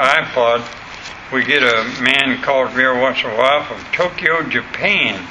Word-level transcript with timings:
iPod, 0.00 0.64
we 1.32 1.44
get 1.44 1.62
a 1.62 2.02
man 2.02 2.42
called 2.42 2.74
me 2.74 2.84
every 2.84 3.00
once 3.00 3.22
in 3.22 3.30
a 3.30 3.36
while 3.36 3.62
from 3.64 3.80
Tokyo, 3.92 4.42
Japan, 4.48 5.26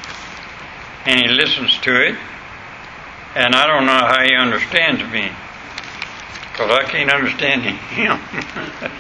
and 1.06 1.22
he 1.22 1.28
listens 1.28 1.78
to 1.80 2.02
it, 2.08 2.16
and 3.36 3.56
I 3.56 3.68
don't 3.68 3.86
know 3.86 3.92
how 3.92 4.24
he 4.24 4.36
understands 4.36 5.02
me, 5.12 5.32
because 6.52 6.72
I 6.72 6.84
can't 6.84 7.12
understand 7.12 7.64
him. 7.64 8.20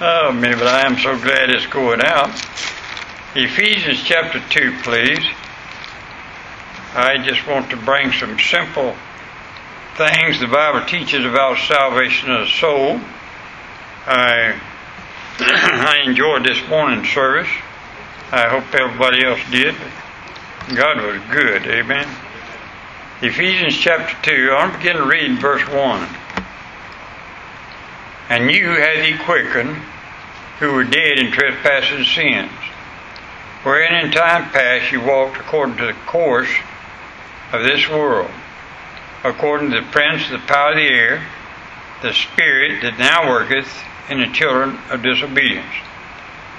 oh 0.00 0.32
man, 0.32 0.58
but 0.58 0.66
I 0.66 0.86
am 0.86 0.98
so 0.98 1.18
glad 1.18 1.50
it's 1.50 1.66
going 1.66 2.00
out. 2.02 2.30
Ephesians 3.36 4.02
chapter 4.02 4.40
2, 4.50 4.78
please. 4.82 5.24
I 6.92 7.18
just 7.18 7.46
want 7.46 7.70
to 7.70 7.76
bring 7.76 8.10
some 8.10 8.36
simple 8.40 8.96
things 9.96 10.40
the 10.40 10.48
Bible 10.48 10.84
teaches 10.86 11.24
about 11.24 11.58
salvation 11.58 12.32
of 12.32 12.40
the 12.40 12.46
soul. 12.50 13.00
I 14.06 14.58
I 15.40 16.02
enjoyed 16.04 16.44
this 16.44 16.66
morning 16.68 17.04
service. 17.04 17.48
I 18.32 18.48
hope 18.48 18.74
everybody 18.74 19.24
else 19.24 19.40
did. 19.50 19.74
God 20.74 21.04
was 21.04 21.20
good. 21.30 21.66
Amen. 21.66 22.08
Ephesians 23.22 23.76
chapter 23.76 24.16
2, 24.22 24.52
I'm 24.52 24.76
begin 24.78 24.96
to 24.96 25.04
read 25.04 25.38
verse 25.40 25.66
1. 25.68 26.08
And 28.30 28.50
you 28.50 28.68
had 28.68 29.04
he 29.04 29.18
quickened, 29.18 29.76
who 30.60 30.72
were 30.72 30.84
dead 30.84 31.18
in 31.18 31.32
trespasses 31.32 31.90
and 31.90 32.06
sins, 32.06 32.52
wherein 33.62 34.06
in 34.06 34.12
time 34.12 34.50
past 34.50 34.92
you 34.92 35.02
walked 35.02 35.38
according 35.38 35.76
to 35.78 35.86
the 35.86 35.96
course 36.06 36.50
of 37.52 37.62
this 37.64 37.88
world, 37.88 38.30
according 39.24 39.70
to 39.72 39.80
the 39.80 39.86
prince 39.86 40.24
of 40.26 40.40
the 40.40 40.46
power 40.46 40.70
of 40.70 40.76
the 40.76 40.88
air, 40.88 41.26
the 42.02 42.14
spirit 42.14 42.80
that 42.82 42.98
now 42.98 43.28
worketh 43.28 43.68
in 44.08 44.20
the 44.20 44.26
children 44.32 44.78
of 44.90 45.02
disobedience, 45.02 45.74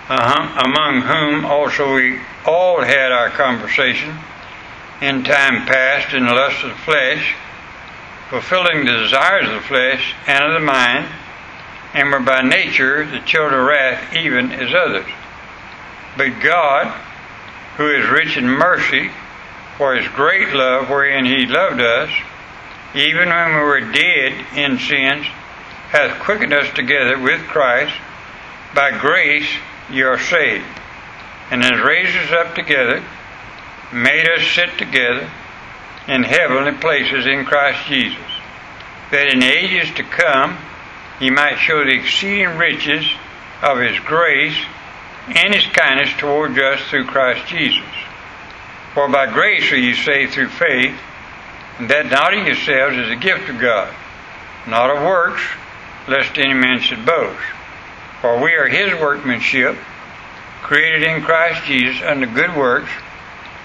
uh-huh, 0.09 0.63
among 0.65 1.01
whom 1.01 1.45
also 1.45 1.95
we 1.95 2.19
all 2.45 2.81
had 2.81 3.11
our 3.11 3.29
conversation 3.29 4.17
in 5.01 5.23
time 5.23 5.65
past 5.65 6.13
in 6.13 6.25
the 6.25 6.33
lust 6.33 6.63
of 6.63 6.69
the 6.69 6.75
flesh, 6.77 7.35
fulfilling 8.29 8.85
the 8.85 8.91
desires 8.91 9.47
of 9.47 9.55
the 9.55 9.67
flesh 9.67 10.13
and 10.27 10.43
of 10.43 10.53
the 10.53 10.65
mind, 10.65 11.07
and 11.93 12.11
were 12.11 12.19
by 12.19 12.41
nature 12.41 13.05
the 13.05 13.19
children 13.19 13.59
of 13.59 13.65
wrath 13.65 14.15
even 14.15 14.51
as 14.51 14.73
others. 14.73 15.11
But 16.15 16.39
God, 16.41 16.87
who 17.77 17.89
is 17.89 18.09
rich 18.09 18.37
in 18.37 18.47
mercy, 18.47 19.11
for 19.77 19.95
his 19.95 20.07
great 20.09 20.53
love 20.53 20.89
wherein 20.89 21.25
he 21.25 21.45
loved 21.45 21.81
us, 21.81 22.11
even 22.93 23.29
when 23.29 23.55
we 23.55 23.61
were 23.61 23.81
dead 23.81 24.45
in 24.55 24.77
sins, 24.77 25.25
hath 25.91 26.21
quickened 26.21 26.53
us 26.53 26.73
together 26.73 27.19
with 27.19 27.41
Christ. 27.47 27.93
By 28.73 28.97
grace 28.97 29.49
you 29.89 30.07
are 30.07 30.19
saved, 30.19 30.65
and 31.51 31.61
has 31.61 31.83
raised 31.83 32.15
us 32.17 32.31
up 32.31 32.55
together, 32.55 33.03
made 33.91 34.29
us 34.29 34.47
sit 34.47 34.77
together 34.77 35.29
in 36.07 36.23
heavenly 36.23 36.71
places 36.79 37.27
in 37.27 37.43
Christ 37.43 37.85
Jesus, 37.87 38.17
that 39.11 39.27
in 39.27 39.43
ages 39.43 39.93
to 39.95 40.03
come 40.03 40.57
he 41.19 41.29
might 41.29 41.57
show 41.57 41.83
the 41.83 41.99
exceeding 41.99 42.57
riches 42.57 43.05
of 43.61 43.77
his 43.79 43.99
grace 43.99 44.57
and 45.27 45.53
his 45.53 45.65
kindness 45.67 46.09
towards 46.17 46.57
us 46.57 46.79
through 46.89 47.05
Christ 47.05 47.47
Jesus. 47.47 47.83
For 48.93 49.09
by 49.09 49.31
grace 49.31 49.69
are 49.73 49.77
you 49.77 49.93
saved 49.93 50.33
through 50.33 50.47
faith, 50.47 50.95
and 51.79 51.89
that 51.89 52.05
not 52.05 52.33
of 52.33 52.45
yourselves 52.45 52.97
is 52.97 53.09
a 53.09 53.15
gift 53.17 53.49
of 53.49 53.59
God, 53.59 53.93
not 54.67 54.89
of 54.89 55.03
works, 55.03 55.41
lest 56.07 56.37
any 56.37 56.53
man 56.53 56.79
should 56.79 57.05
boast. 57.05 57.41
For 58.21 58.41
we 58.41 58.53
are 58.53 58.67
his 58.67 58.93
workmanship, 58.99 59.77
created 60.61 61.03
in 61.03 61.23
Christ 61.23 61.65
Jesus 61.65 62.01
unto 62.03 62.27
good 62.27 62.55
works, 62.55 62.89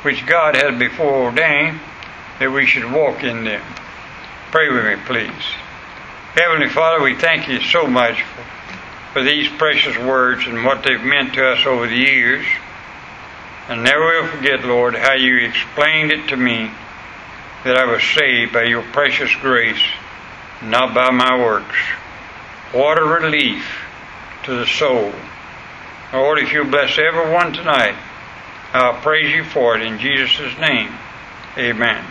which 0.03 0.27
God 0.27 0.57
has 0.57 0.79
before 0.79 1.25
ordained 1.25 1.81
that 2.39 2.51
we 2.51 2.67
should 2.67 2.91
walk 2.91 3.23
in 3.23 3.45
them. 3.45 3.63
Pray 4.51 4.71
with 4.71 4.85
me, 4.85 4.97
please. 5.05 5.45
Heavenly 6.35 6.69
Father, 6.69 7.03
we 7.03 7.15
thank 7.15 7.49
you 7.49 7.61
so 7.61 7.87
much 7.87 8.23
for, 8.23 8.43
for 9.13 9.23
these 9.23 9.49
precious 9.49 9.97
words 9.99 10.47
and 10.47 10.65
what 10.65 10.83
they've 10.83 11.03
meant 11.03 11.35
to 11.35 11.47
us 11.47 11.67
over 11.67 11.87
the 11.87 11.97
years. 11.97 12.47
And 13.69 13.83
never 13.83 14.05
will 14.05 14.29
forget, 14.29 14.65
Lord, 14.65 14.95
how 14.95 15.15
you 15.15 15.39
explained 15.39 16.13
it 16.13 16.29
to 16.29 16.37
me 16.37 16.71
that 17.65 17.77
I 17.77 17.85
was 17.85 18.03
saved 18.03 18.53
by 18.53 18.65
your 18.65 18.83
precious 18.83 19.35
grace, 19.37 19.83
not 20.63 20.95
by 20.95 21.11
my 21.11 21.37
works. 21.37 21.77
What 22.73 22.99
a 22.99 23.05
relief 23.05 23.65
to 24.45 24.57
the 24.57 24.67
soul. 24.67 25.13
Lord, 26.13 26.39
if 26.41 26.53
you'll 26.53 26.67
bless 26.67 26.99
everyone 26.99 27.53
tonight, 27.53 27.95
I'll 28.73 29.01
praise 29.01 29.33
you 29.33 29.45
for 29.45 29.77
it 29.77 29.83
in 29.83 29.99
Jesus' 29.99 30.59
name. 30.59 30.93
Amen. 31.57 32.05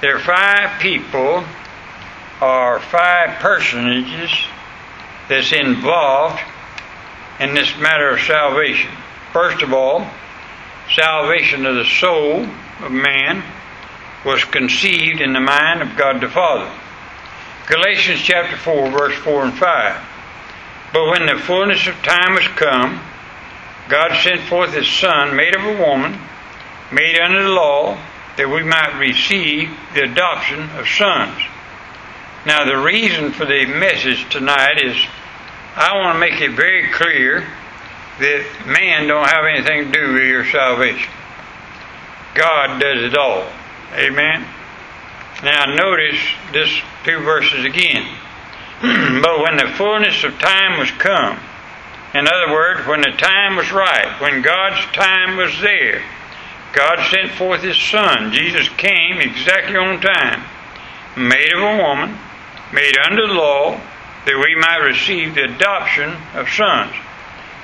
There 0.00 0.16
are 0.16 0.20
five 0.20 0.80
people 0.80 1.44
or 2.40 2.78
five 2.78 3.40
personages 3.40 4.30
that's 5.28 5.52
involved 5.52 6.40
in 7.40 7.54
this 7.54 7.76
matter 7.78 8.10
of 8.10 8.20
salvation. 8.20 8.90
First 9.32 9.62
of 9.62 9.72
all, 9.72 10.06
salvation 10.94 11.66
of 11.66 11.74
the 11.74 11.84
soul 11.84 12.46
of 12.80 12.92
man 12.92 13.42
was 14.24 14.44
conceived 14.44 15.20
in 15.20 15.32
the 15.32 15.40
mind 15.40 15.82
of 15.82 15.96
God 15.96 16.20
the 16.20 16.28
Father. 16.28 16.70
Galatians 17.66 18.20
chapter 18.20 18.56
4, 18.56 18.90
verse 18.90 19.16
4 19.20 19.44
and 19.44 19.54
5. 19.54 20.02
But 20.92 21.08
when 21.08 21.26
the 21.26 21.40
fullness 21.42 21.86
of 21.86 21.94
time 22.02 22.34
was 22.34 22.46
come, 22.48 23.00
God 23.88 24.16
sent 24.22 24.42
forth 24.42 24.74
His 24.74 24.86
Son, 24.86 25.34
made 25.34 25.54
of 25.56 25.64
a 25.64 25.80
woman, 25.80 26.18
made 26.92 27.18
under 27.18 27.42
the 27.42 27.48
law, 27.48 27.98
that 28.36 28.48
we 28.48 28.62
might 28.62 28.98
receive 28.98 29.70
the 29.94 30.02
adoption 30.02 30.68
of 30.76 30.86
sons. 30.88 31.40
Now, 32.46 32.64
the 32.66 32.76
reason 32.76 33.32
for 33.32 33.46
the 33.46 33.64
message 33.64 34.28
tonight 34.30 34.82
is 34.82 34.96
I 35.76 35.96
want 35.96 36.16
to 36.16 36.20
make 36.20 36.40
it 36.40 36.52
very 36.52 36.88
clear 36.90 37.46
that 38.20 38.66
man 38.66 39.08
don't 39.08 39.28
have 39.28 39.44
anything 39.44 39.86
to 39.86 39.90
do 39.90 40.12
with 40.12 40.22
your 40.22 40.44
salvation. 40.46 41.10
God 42.34 42.78
does 42.78 43.02
it 43.02 43.16
all. 43.16 43.46
Amen. 43.94 44.44
Now 45.42 45.64
notice 45.66 46.20
this 46.52 46.70
two 47.04 47.18
verses 47.20 47.64
again. 47.64 48.06
but 49.22 49.40
when 49.40 49.56
the 49.56 49.72
fullness 49.76 50.24
of 50.24 50.38
time 50.38 50.78
was 50.78 50.90
come, 50.92 51.38
in 52.14 52.28
other 52.28 52.52
words, 52.52 52.86
when 52.86 53.00
the 53.00 53.16
time 53.18 53.56
was 53.56 53.72
right, 53.72 54.20
when 54.20 54.42
God's 54.42 54.84
time 54.92 55.36
was 55.36 55.60
there, 55.60 56.02
God 56.72 57.08
sent 57.10 57.32
forth 57.32 57.62
His 57.62 57.76
Son. 57.76 58.32
Jesus 58.32 58.68
came 58.70 59.20
exactly 59.20 59.76
on 59.76 60.00
time, 60.00 60.44
made 61.16 61.52
of 61.52 61.62
a 61.62 61.82
woman, 61.82 62.18
made 62.72 62.96
under 62.98 63.26
the 63.26 63.34
law, 63.34 63.80
that 64.26 64.42
we 64.42 64.54
might 64.54 64.86
receive 64.86 65.34
the 65.34 65.44
adoption 65.44 66.16
of 66.34 66.48
sons. 66.48 66.92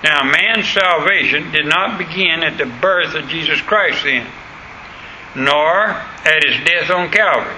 Now, 0.02 0.24
man's 0.24 0.68
salvation 0.68 1.52
did 1.52 1.66
not 1.66 1.98
begin 1.98 2.42
at 2.42 2.58
the 2.58 2.66
birth 2.66 3.14
of 3.14 3.28
Jesus 3.28 3.60
Christ 3.60 4.04
then, 4.04 4.26
nor 5.34 5.90
at 6.24 6.44
his 6.44 6.56
death 6.64 6.90
on 6.90 7.10
Calvary. 7.10 7.56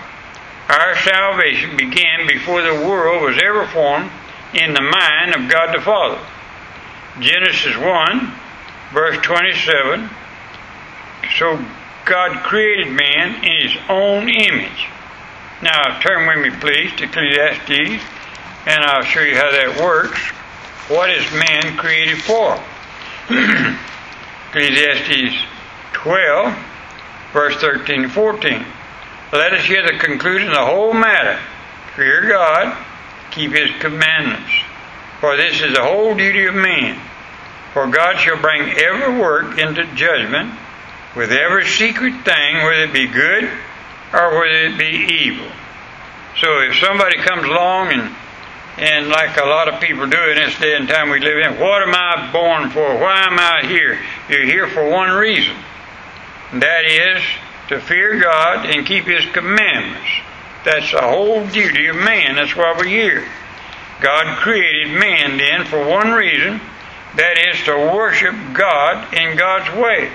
Our 0.68 0.96
salvation 0.98 1.76
began 1.76 2.26
before 2.26 2.62
the 2.62 2.74
world 2.86 3.22
was 3.22 3.40
ever 3.42 3.66
formed 3.66 4.10
in 4.54 4.74
the 4.74 4.80
mind 4.80 5.34
of 5.34 5.50
God 5.50 5.74
the 5.74 5.80
Father. 5.80 6.20
Genesis 7.20 7.76
1, 7.76 8.32
verse 8.92 9.18
27. 9.22 10.08
So 11.38 11.62
God 12.04 12.42
created 12.44 12.88
man 12.88 13.44
in 13.44 13.68
his 13.68 13.76
own 13.88 14.28
image. 14.28 14.88
Now, 15.62 16.00
turn 16.00 16.26
with 16.26 16.38
me, 16.38 16.58
please, 16.58 16.92
to 16.96 17.04
Ecclesiastes, 17.04 18.02
and 18.66 18.84
I'll 18.84 19.04
show 19.04 19.20
you 19.20 19.36
how 19.36 19.50
that 19.50 19.80
works. 19.80 20.20
What 20.88 21.10
is 21.10 21.24
man 21.32 21.76
created 21.76 22.18
for? 22.22 22.58
Ecclesiastes 24.50 25.44
12, 25.92 26.71
verse 27.32 27.56
13 27.56 28.04
and 28.04 28.12
14. 28.12 28.64
Let 29.32 29.52
us 29.52 29.64
hear 29.64 29.82
the 29.82 29.98
conclusion 29.98 30.48
of 30.48 30.54
the 30.54 30.66
whole 30.66 30.92
matter. 30.92 31.40
Fear 31.96 32.28
God, 32.28 32.76
keep 33.30 33.52
his 33.52 33.70
commandments. 33.80 34.50
For 35.20 35.36
this 35.36 35.60
is 35.62 35.74
the 35.74 35.82
whole 35.82 36.14
duty 36.14 36.46
of 36.46 36.54
man. 36.54 37.00
For 37.72 37.86
God 37.86 38.18
shall 38.18 38.40
bring 38.40 38.76
every 38.76 39.18
work 39.18 39.58
into 39.58 39.84
judgment 39.94 40.52
with 41.16 41.32
every 41.32 41.66
secret 41.66 42.24
thing, 42.24 42.56
whether 42.64 42.84
it 42.84 42.92
be 42.92 43.06
good 43.06 43.44
or 44.12 44.38
whether 44.38 44.66
it 44.66 44.78
be 44.78 45.14
evil. 45.24 45.50
So 46.40 46.60
if 46.60 46.76
somebody 46.78 47.18
comes 47.18 47.44
along 47.44 47.92
and 47.92 48.14
and 48.78 49.08
like 49.08 49.36
a 49.36 49.44
lot 49.44 49.68
of 49.68 49.80
people 49.80 50.06
do 50.06 50.30
in 50.30 50.36
this 50.36 50.58
day 50.58 50.74
and 50.74 50.88
time 50.88 51.10
we 51.10 51.20
live 51.20 51.38
in, 51.38 51.60
what 51.60 51.82
am 51.82 51.94
I 51.94 52.30
born 52.32 52.70
for? 52.70 52.98
Why 52.98 53.24
am 53.26 53.38
I 53.38 53.66
here? 53.66 53.98
You're 54.30 54.46
here 54.46 54.66
for 54.66 54.88
one 54.88 55.10
reason. 55.10 55.54
That 56.52 56.84
is 56.84 57.22
to 57.68 57.80
fear 57.80 58.20
God 58.20 58.66
and 58.66 58.86
keep 58.86 59.04
His 59.04 59.24
commandments. 59.32 60.10
That's 60.64 60.92
the 60.92 61.00
whole 61.00 61.46
duty 61.46 61.86
of 61.86 61.96
man. 61.96 62.36
That's 62.36 62.54
why 62.54 62.74
we're 62.76 62.84
here. 62.84 63.26
God 64.00 64.38
created 64.38 64.98
man 64.98 65.38
then 65.38 65.64
for 65.64 65.86
one 65.86 66.10
reason, 66.10 66.60
that 67.16 67.36
is 67.38 67.64
to 67.64 67.76
worship 67.94 68.34
God 68.52 69.14
in 69.14 69.36
God's 69.36 69.74
way. 69.76 70.10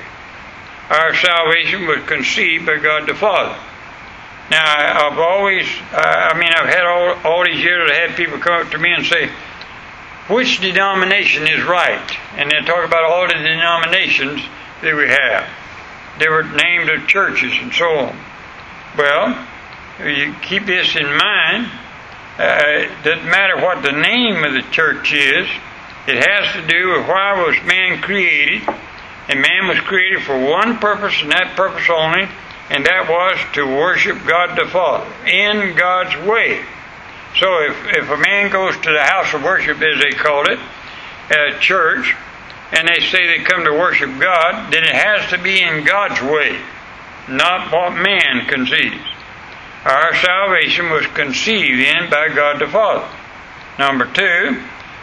Our 0.90 1.16
salvation 1.16 1.88
was 1.88 2.04
conceived 2.06 2.66
by 2.66 2.78
God 2.78 3.08
the 3.08 3.14
Father. 3.14 3.58
Now, 4.50 5.10
I've 5.10 5.20
always, 5.20 5.68
I 5.92 6.38
mean, 6.38 6.52
I've 6.54 6.70
had 6.70 6.86
all, 6.86 7.16
all 7.26 7.44
these 7.46 7.62
years, 7.62 7.92
I've 7.92 8.10
had 8.10 8.18
people 8.18 8.40
come 8.40 8.66
up 8.66 8.72
to 8.72 8.78
me 8.78 8.94
and 8.94 9.06
say, 9.06 9.30
which 10.30 10.60
denomination 10.62 11.48
is 11.48 11.64
right? 11.64 12.18
And 12.36 12.50
they 12.50 12.62
talk 12.66 12.86
about 12.86 13.04
all 13.04 13.28
the 13.28 13.34
denominations 13.34 14.42
that 14.82 14.96
we 14.96 15.08
have. 15.08 15.48
They 16.20 16.30
were 16.30 16.44
named 16.44 16.90
of 16.90 17.08
churches 17.08 17.54
and 17.62 17.74
so 17.74 17.86
on. 17.86 18.18
Well, 18.98 19.48
you 20.06 20.34
keep 20.42 20.66
this 20.66 20.96
in 20.96 21.06
mind. 21.06 21.72
Uh, 22.38 22.62
it 22.66 23.04
doesn't 23.04 23.30
matter 23.30 23.58
what 23.58 23.84
the 23.84 23.92
name 23.92 24.44
of 24.44 24.54
the 24.54 24.70
church 24.72 25.14
is. 25.14 25.48
It 26.08 26.26
has 26.28 26.54
to 26.54 26.68
do 26.68 26.94
with 26.94 27.08
why 27.08 27.44
was 27.46 27.56
man 27.66 28.02
created. 28.02 28.68
And 29.30 29.42
man 29.42 29.68
was 29.68 29.80
created 29.82 30.24
for 30.24 30.40
one 30.40 30.78
purpose 30.78 31.22
and 31.22 31.32
that 31.32 31.56
purpose 31.58 31.90
only, 31.90 32.30
and 32.70 32.86
that 32.86 33.10
was 33.10 33.38
to 33.56 33.66
worship 33.66 34.26
God 34.26 34.58
the 34.58 34.70
Father 34.70 35.12
in 35.28 35.76
God's 35.76 36.16
way. 36.26 36.64
So 37.36 37.60
if, 37.64 37.98
if 37.98 38.10
a 38.10 38.18
man 38.18 38.50
goes 38.52 38.76
to 38.76 38.92
the 38.92 39.04
house 39.04 39.34
of 39.34 39.44
worship, 39.44 39.82
as 39.82 40.02
they 40.02 40.12
call 40.12 40.50
it, 40.50 40.60
a 41.30 41.60
church, 41.60 42.16
and 42.72 42.88
they 42.88 43.00
say 43.00 43.26
they 43.26 43.44
come 43.44 43.64
to 43.64 43.72
worship 43.72 44.10
God, 44.20 44.72
then 44.74 44.84
it 44.84 44.96
has 44.96 45.30
to 45.30 45.38
be 45.42 45.62
in 45.62 45.86
God's 45.86 46.22
way, 46.22 46.60
not 47.30 47.72
what 47.72 48.02
man 48.02 48.46
conceives. 48.48 49.04
Our 49.86 50.16
salvation 50.16 50.90
was 50.90 51.08
conceived 51.08 51.80
in 51.80 52.10
by 52.10 52.30
God 52.30 52.60
the 52.60 52.68
Father. 52.68 53.08
Number 53.80 54.06
two, 54.06 54.62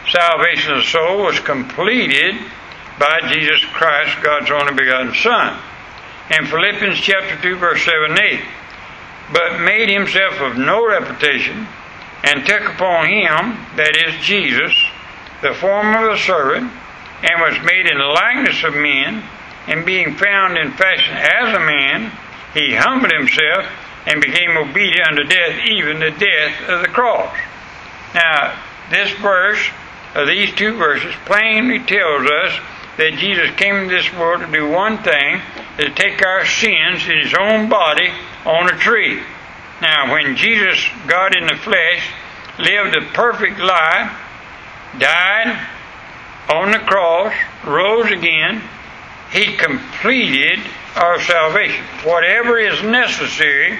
salvation 0.09 0.73
of 0.73 0.77
the 0.83 0.89
soul 0.89 1.23
was 1.23 1.39
completed 1.39 2.35
by 2.99 3.19
Jesus 3.33 3.63
Christ, 3.65 4.21
God's 4.21 4.51
only 4.51 4.73
begotten 4.73 5.13
Son. 5.15 5.59
In 6.29 6.45
Philippians 6.45 6.99
chapter 6.99 7.41
2, 7.41 7.55
verse 7.57 7.83
7 7.83 8.11
and 8.11 8.19
8, 8.19 8.41
but 9.33 9.59
made 9.61 9.89
himself 9.89 10.39
of 10.39 10.57
no 10.57 10.87
reputation, 10.87 11.67
and 12.23 12.45
took 12.45 12.63
upon 12.63 13.07
him, 13.07 13.57
that 13.75 13.95
is 13.95 14.23
Jesus, 14.23 14.73
the 15.41 15.53
form 15.53 15.95
of 15.95 16.11
a 16.11 16.17
servant, 16.17 16.71
and 17.23 17.41
was 17.41 17.63
made 17.65 17.87
in 17.87 17.97
the 17.97 18.03
likeness 18.03 18.63
of 18.63 18.73
men, 18.75 19.23
and 19.67 19.85
being 19.85 20.15
found 20.15 20.57
in 20.57 20.71
fashion 20.73 21.15
as 21.15 21.55
a 21.55 21.59
man, 21.59 22.11
he 22.53 22.75
humbled 22.75 23.11
himself 23.11 23.65
and 24.05 24.21
became 24.21 24.55
obedient 24.57 25.07
unto 25.07 25.23
death, 25.23 25.59
even 25.67 25.99
the 25.99 26.11
death 26.11 26.69
of 26.69 26.81
the 26.81 26.87
cross. 26.87 27.35
Now, 28.13 28.57
this 28.91 29.11
verse, 29.13 29.69
or 30.15 30.25
these 30.25 30.53
two 30.53 30.77
verses, 30.77 31.13
plainly 31.25 31.79
tells 31.79 32.29
us 32.29 32.59
that 32.97 33.17
Jesus 33.17 33.49
came 33.55 33.75
into 33.75 33.95
this 33.95 34.13
world 34.13 34.41
to 34.41 34.51
do 34.51 34.69
one 34.69 34.99
thing, 34.99 35.41
to 35.77 35.89
take 35.89 36.23
our 36.25 36.45
sins 36.45 37.07
in 37.07 37.19
his 37.19 37.33
own 37.33 37.67
body 37.67 38.09
on 38.45 38.69
a 38.73 38.77
tree. 38.77 39.21
Now, 39.81 40.13
when 40.13 40.37
Jesus, 40.37 40.87
God 41.07 41.35
in 41.35 41.47
the 41.47 41.55
flesh, 41.55 42.09
lived 42.59 42.95
a 42.95 43.01
perfect 43.13 43.59
life, 43.59 44.11
died 44.97 45.67
on 46.49 46.71
the 46.71 46.79
cross, 46.79 47.33
rose 47.65 48.11
again, 48.11 48.61
he 49.31 49.57
completed 49.57 50.59
our 50.95 51.19
salvation. 51.21 51.83
Whatever 52.03 52.59
is 52.59 52.81
necessary 52.83 53.77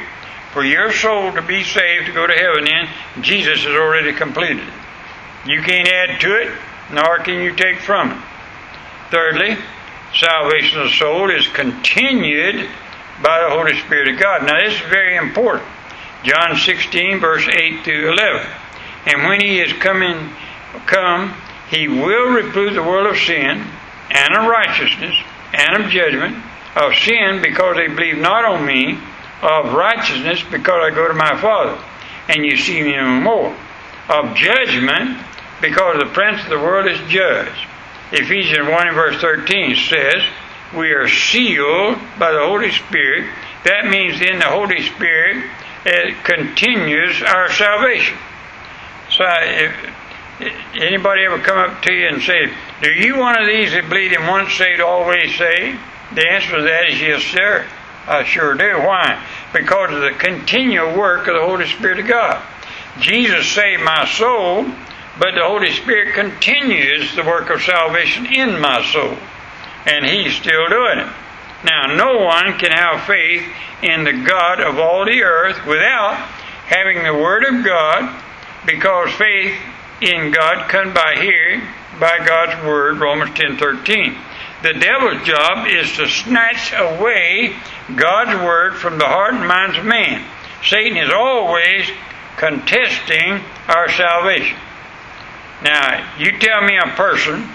for 0.51 0.63
your 0.63 0.91
soul 0.91 1.31
to 1.33 1.41
be 1.41 1.63
saved, 1.63 2.07
to 2.07 2.13
go 2.13 2.25
to 2.25 2.33
heaven 2.33 2.67
in, 2.67 3.23
Jesus 3.23 3.63
has 3.63 3.75
already 3.75 4.13
completed 4.13 4.67
it. 4.67 5.50
You 5.50 5.62
can't 5.62 5.88
add 5.88 6.19
to 6.21 6.35
it, 6.35 6.51
nor 6.91 7.19
can 7.19 7.41
you 7.41 7.56
take 7.56 7.79
from 7.79 8.12
it. 8.12 8.17
Thirdly, 9.12 9.57
salvation 10.15 10.79
of 10.79 10.88
the 10.88 10.94
soul 10.95 11.29
is 11.29 11.47
continued 11.47 12.67
by 13.21 13.41
the 13.41 13.50
Holy 13.50 13.79
Spirit 13.81 14.09
of 14.09 14.19
God. 14.19 14.44
Now, 14.44 14.59
this 14.59 14.73
is 14.73 14.89
very 14.89 15.15
important. 15.15 15.69
John 16.23 16.57
16, 16.57 17.19
verse 17.19 17.47
8 17.47 17.83
through 17.83 18.12
11. 18.13 18.47
And 19.06 19.27
when 19.27 19.39
he 19.39 19.59
is 19.59 19.71
coming, 19.73 20.31
come, 20.88 21.35
he 21.69 21.88
will 21.88 22.33
reprove 22.33 22.73
the 22.73 22.83
world 22.83 23.07
of 23.07 23.17
sin 23.17 23.65
and 24.12 24.35
of 24.35 24.47
righteousness 24.47 25.15
and 25.53 25.83
of 25.83 25.91
judgment, 25.91 26.44
of 26.75 26.94
sin 26.95 27.41
because 27.41 27.75
they 27.75 27.88
believe 27.88 28.17
not 28.17 28.45
on 28.45 28.65
me, 28.65 29.00
of 29.41 29.73
righteousness 29.73 30.44
because 30.51 30.91
I 30.91 30.95
go 30.95 31.07
to 31.07 31.13
my 31.13 31.39
Father, 31.39 31.81
and 32.29 32.45
you 32.45 32.57
see 32.57 32.81
me 32.81 32.95
no 32.95 33.19
more, 33.21 33.56
of 34.09 34.35
judgment 34.35 35.19
because 35.62 36.00
the 36.00 36.12
prince 36.13 36.44
of 36.44 36.50
the 36.50 36.59
world 36.59 36.88
is 36.88 37.00
judged. 37.09 37.67
Ephesians 38.12 38.67
1 38.67 38.88
and 38.88 38.95
verse 38.95 39.19
13 39.19 39.75
says, 39.75 40.23
We 40.75 40.91
are 40.91 41.07
sealed 41.07 41.97
by 42.19 42.31
the 42.31 42.45
Holy 42.45 42.71
Spirit. 42.71 43.29
That 43.63 43.88
means 43.88 44.21
in 44.21 44.39
the 44.39 44.45
Holy 44.45 44.83
Spirit 44.83 45.50
it 45.85 46.23
continues 46.23 47.21
our 47.23 47.51
salvation. 47.51 48.17
So 49.09 49.23
if, 49.25 49.95
Anybody 50.39 51.23
ever 51.23 51.39
come 51.39 51.57
up 51.57 51.81
to 51.83 51.93
you 51.93 52.07
and 52.07 52.21
say, 52.21 52.51
Do 52.81 52.89
you 52.89 53.17
one 53.17 53.41
of 53.41 53.47
these 53.47 53.71
that 53.71 53.89
believe 53.89 54.11
in 54.11 54.27
once 54.27 54.53
saved, 54.53 54.81
always 54.81 55.35
saved? 55.37 55.79
The 56.13 56.27
answer 56.27 56.57
to 56.57 56.61
that 56.63 56.89
is 56.89 57.01
yes, 57.01 57.23
sir. 57.23 57.65
I 58.07 58.23
sure 58.23 58.53
do. 58.55 58.79
Why? 58.79 59.25
Because 59.53 59.93
of 59.93 60.01
the 60.01 60.11
continual 60.11 60.97
work 60.97 61.27
of 61.27 61.35
the 61.35 61.45
Holy 61.45 61.67
Spirit 61.67 61.99
of 61.99 62.07
God. 62.07 62.43
Jesus 62.99 63.47
saved 63.47 63.83
my 63.83 64.05
soul, 64.05 64.65
but 65.17 65.35
the 65.35 65.43
Holy 65.43 65.71
Spirit 65.71 66.13
continues 66.13 67.15
the 67.15 67.23
work 67.23 67.49
of 67.49 67.61
salvation 67.61 68.25
in 68.25 68.59
my 68.59 68.83
soul. 68.91 69.17
And 69.85 70.05
He's 70.05 70.35
still 70.35 70.67
doing 70.67 70.99
it. 70.99 71.13
Now, 71.63 71.95
no 71.95 72.19
one 72.19 72.57
can 72.59 72.71
have 72.71 73.07
faith 73.07 73.43
in 73.81 74.03
the 74.03 74.13
God 74.13 74.59
of 74.59 74.77
all 74.77 75.05
the 75.05 75.23
earth 75.23 75.65
without 75.65 76.15
having 76.67 77.03
the 77.03 77.13
Word 77.13 77.45
of 77.45 77.63
God, 77.63 78.21
because 78.65 79.11
faith 79.13 79.57
in 80.01 80.31
God 80.31 80.69
come 80.69 80.94
by 80.94 81.15
hearing 81.19 81.62
by 82.00 82.19
God's 82.25 82.63
word, 82.65 83.00
Romans 83.00 83.31
10:13. 83.38 84.18
The 84.62 84.74
devil's 84.74 85.24
job 85.24 85.68
is 85.68 85.95
to 85.97 86.07
snatch 86.07 86.74
away 86.74 87.56
God's 87.95 88.36
word 88.44 88.75
from 88.75 88.97
the 88.97 89.06
heart 89.06 89.36
and 89.36 89.47
minds 89.47 89.77
of 89.77 89.86
man. 89.86 90.24
Satan 90.63 90.97
is 90.97 91.12
always 91.12 91.89
contesting 92.38 93.42
our 93.68 93.89
salvation. 93.92 94.57
Now, 95.62 96.03
you 96.18 96.38
tell 96.39 96.62
me 96.62 96.77
a 96.77 96.89
person 96.95 97.48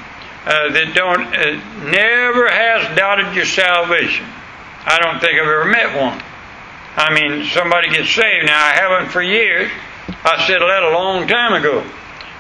uh, 0.47 0.71
that 0.73 0.95
don't 0.95 1.27
uh, 1.35 1.91
never 1.91 2.49
has 2.49 2.97
doubted 2.97 3.35
your 3.35 3.45
salvation. 3.45 4.27
I 4.87 4.99
don't 4.99 5.21
think 5.21 5.35
I've 5.35 5.47
ever 5.47 5.65
met 5.67 5.97
one. 6.01 6.23
I 6.97 7.13
mean, 7.13 7.45
somebody 7.47 7.91
gets 7.91 8.11
saved. 8.11 8.47
Now, 8.47 8.65
I 8.65 8.73
haven't 8.73 9.11
for 9.11 9.23
years. 9.23 9.71
I 10.25 10.47
said 10.47 10.61
that 10.61 10.83
a 10.83 10.91
long 10.91 11.29
time 11.29 11.53
ago. 11.55 11.85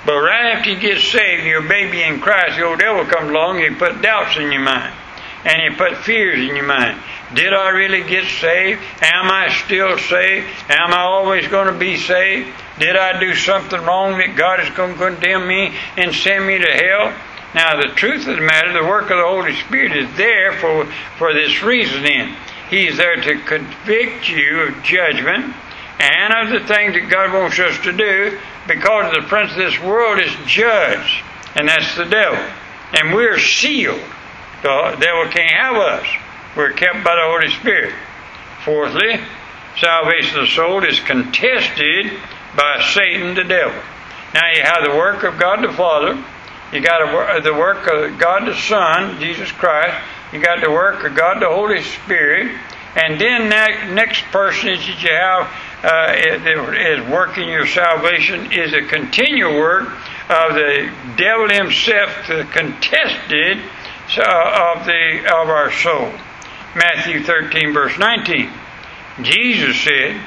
But 0.07 0.19
right 0.21 0.57
after 0.57 0.71
you 0.71 0.80
get 0.80 0.99
saved, 0.99 1.45
you're 1.45 1.62
baby 1.62 2.02
in 2.02 2.21
Christ, 2.21 2.57
the 2.57 2.64
old 2.64 2.78
devil 2.78 3.04
comes 3.04 3.30
along, 3.30 3.59
he 3.59 3.71
put 3.71 4.00
doubts 4.00 4.37
in 4.37 4.50
your 4.50 4.62
mind. 4.62 4.95
And 5.45 5.62
he 5.62 5.76
put 5.76 5.97
fears 5.99 6.38
in 6.38 6.57
your 6.57 6.66
mind. 6.66 7.00
Did 7.35 7.52
I 7.54 7.69
really 7.71 8.02
get 8.02 8.25
saved? 8.26 8.80
Am 9.00 9.30
I 9.30 9.49
still 9.64 9.97
saved? 9.99 10.47
Am 10.69 10.92
I 10.92 11.00
always 11.00 11.49
going 11.49 11.73
to 11.73 11.78
be 11.78 11.97
saved? 11.97 12.49
Did 12.78 12.97
I 12.97 13.21
do 13.21 13.35
something 13.35 13.80
wrong 13.83 14.19
that 14.19 14.37
God 14.37 14.61
is 14.61 14.71
going 14.71 14.95
to 14.95 14.99
condemn 14.99 15.47
me 15.47 15.75
and 15.97 16.14
send 16.14 16.47
me 16.47 16.59
to 16.59 16.71
hell? 16.71 17.14
Now, 17.54 17.80
the 17.80 17.88
truth 17.95 18.26
of 18.26 18.37
the 18.37 18.42
matter, 18.42 18.73
the 18.73 18.87
work 18.87 19.11
of 19.11 19.19
the 19.19 19.25
Holy 19.25 19.54
Spirit 19.57 19.97
is 19.97 20.16
there 20.16 20.52
for, 20.52 20.87
for 21.19 21.33
this 21.35 21.62
reason 21.62 22.04
in. 22.04 22.37
He's 22.69 22.97
there 22.97 23.16
to 23.16 23.38
convict 23.40 24.28
you 24.28 24.61
of 24.61 24.83
judgment 24.83 25.54
and 26.00 26.33
of 26.33 26.61
the 26.61 26.66
things 26.66 26.95
that 26.95 27.09
God 27.11 27.33
wants 27.33 27.59
us 27.59 27.78
to 27.85 27.92
do 27.92 28.38
because 28.66 29.14
the 29.14 29.26
prince 29.28 29.52
of 29.52 29.59
this 29.59 29.78
world 29.80 30.19
is 30.19 30.33
judged, 30.47 31.23
and 31.54 31.69
that's 31.69 31.97
the 31.97 32.04
devil. 32.04 32.40
And 32.92 33.14
we're 33.14 33.38
sealed. 33.38 34.00
The 34.62 34.97
devil 35.00 35.30
can't 35.30 35.50
have 35.50 35.76
us. 35.76 36.07
We're 36.57 36.73
kept 36.73 37.04
by 37.04 37.14
the 37.14 37.23
Holy 37.25 37.50
Spirit. 37.50 37.95
Fourthly, 38.64 39.21
salvation 39.78 40.40
of 40.40 40.47
the 40.47 40.52
soul 40.52 40.85
is 40.85 41.00
contested 41.00 42.12
by 42.57 42.83
Satan 42.92 43.35
the 43.35 43.45
devil. 43.45 43.80
Now 44.35 44.47
you 44.54 44.62
have 44.62 44.85
the 44.85 44.97
work 44.97 45.23
of 45.23 45.38
God 45.38 45.62
the 45.62 45.73
Father, 45.73 46.23
you 46.73 46.80
got 46.80 47.42
the 47.42 47.54
work 47.54 47.87
of 47.88 48.19
God 48.19 48.47
the 48.47 48.54
Son, 48.54 49.19
Jesus 49.21 49.50
Christ, 49.52 49.97
you 50.33 50.40
got 50.40 50.61
the 50.61 50.71
work 50.71 51.04
of 51.04 51.16
God 51.16 51.40
the 51.42 51.49
Holy 51.49 51.83
Spirit, 51.83 52.57
and 52.97 53.21
then 53.21 53.49
that 53.50 53.90
next 53.92 54.23
person 54.26 54.69
that 54.69 54.87
you 54.87 55.11
have 55.11 55.50
uh, 55.83 56.15
is 56.17 57.09
working 57.09 57.49
your 57.49 57.67
salvation 57.67 58.53
is 58.53 58.73
a 58.73 58.83
continual 58.83 59.55
work 59.55 59.89
of 60.29 60.55
the 60.55 60.93
devil 61.17 61.49
himself, 61.49 62.27
the 62.29 62.47
contested 62.53 63.59
uh, 64.19 64.75
of 64.77 64.87
the 64.87 65.21
of 65.27 65.49
our 65.49 65.73
soul. 65.73 66.13
Matthew 66.75 67.23
13, 67.23 67.73
verse 67.73 67.99
19. 67.99 68.51
Jesus 69.23 69.81
said, 69.83 70.21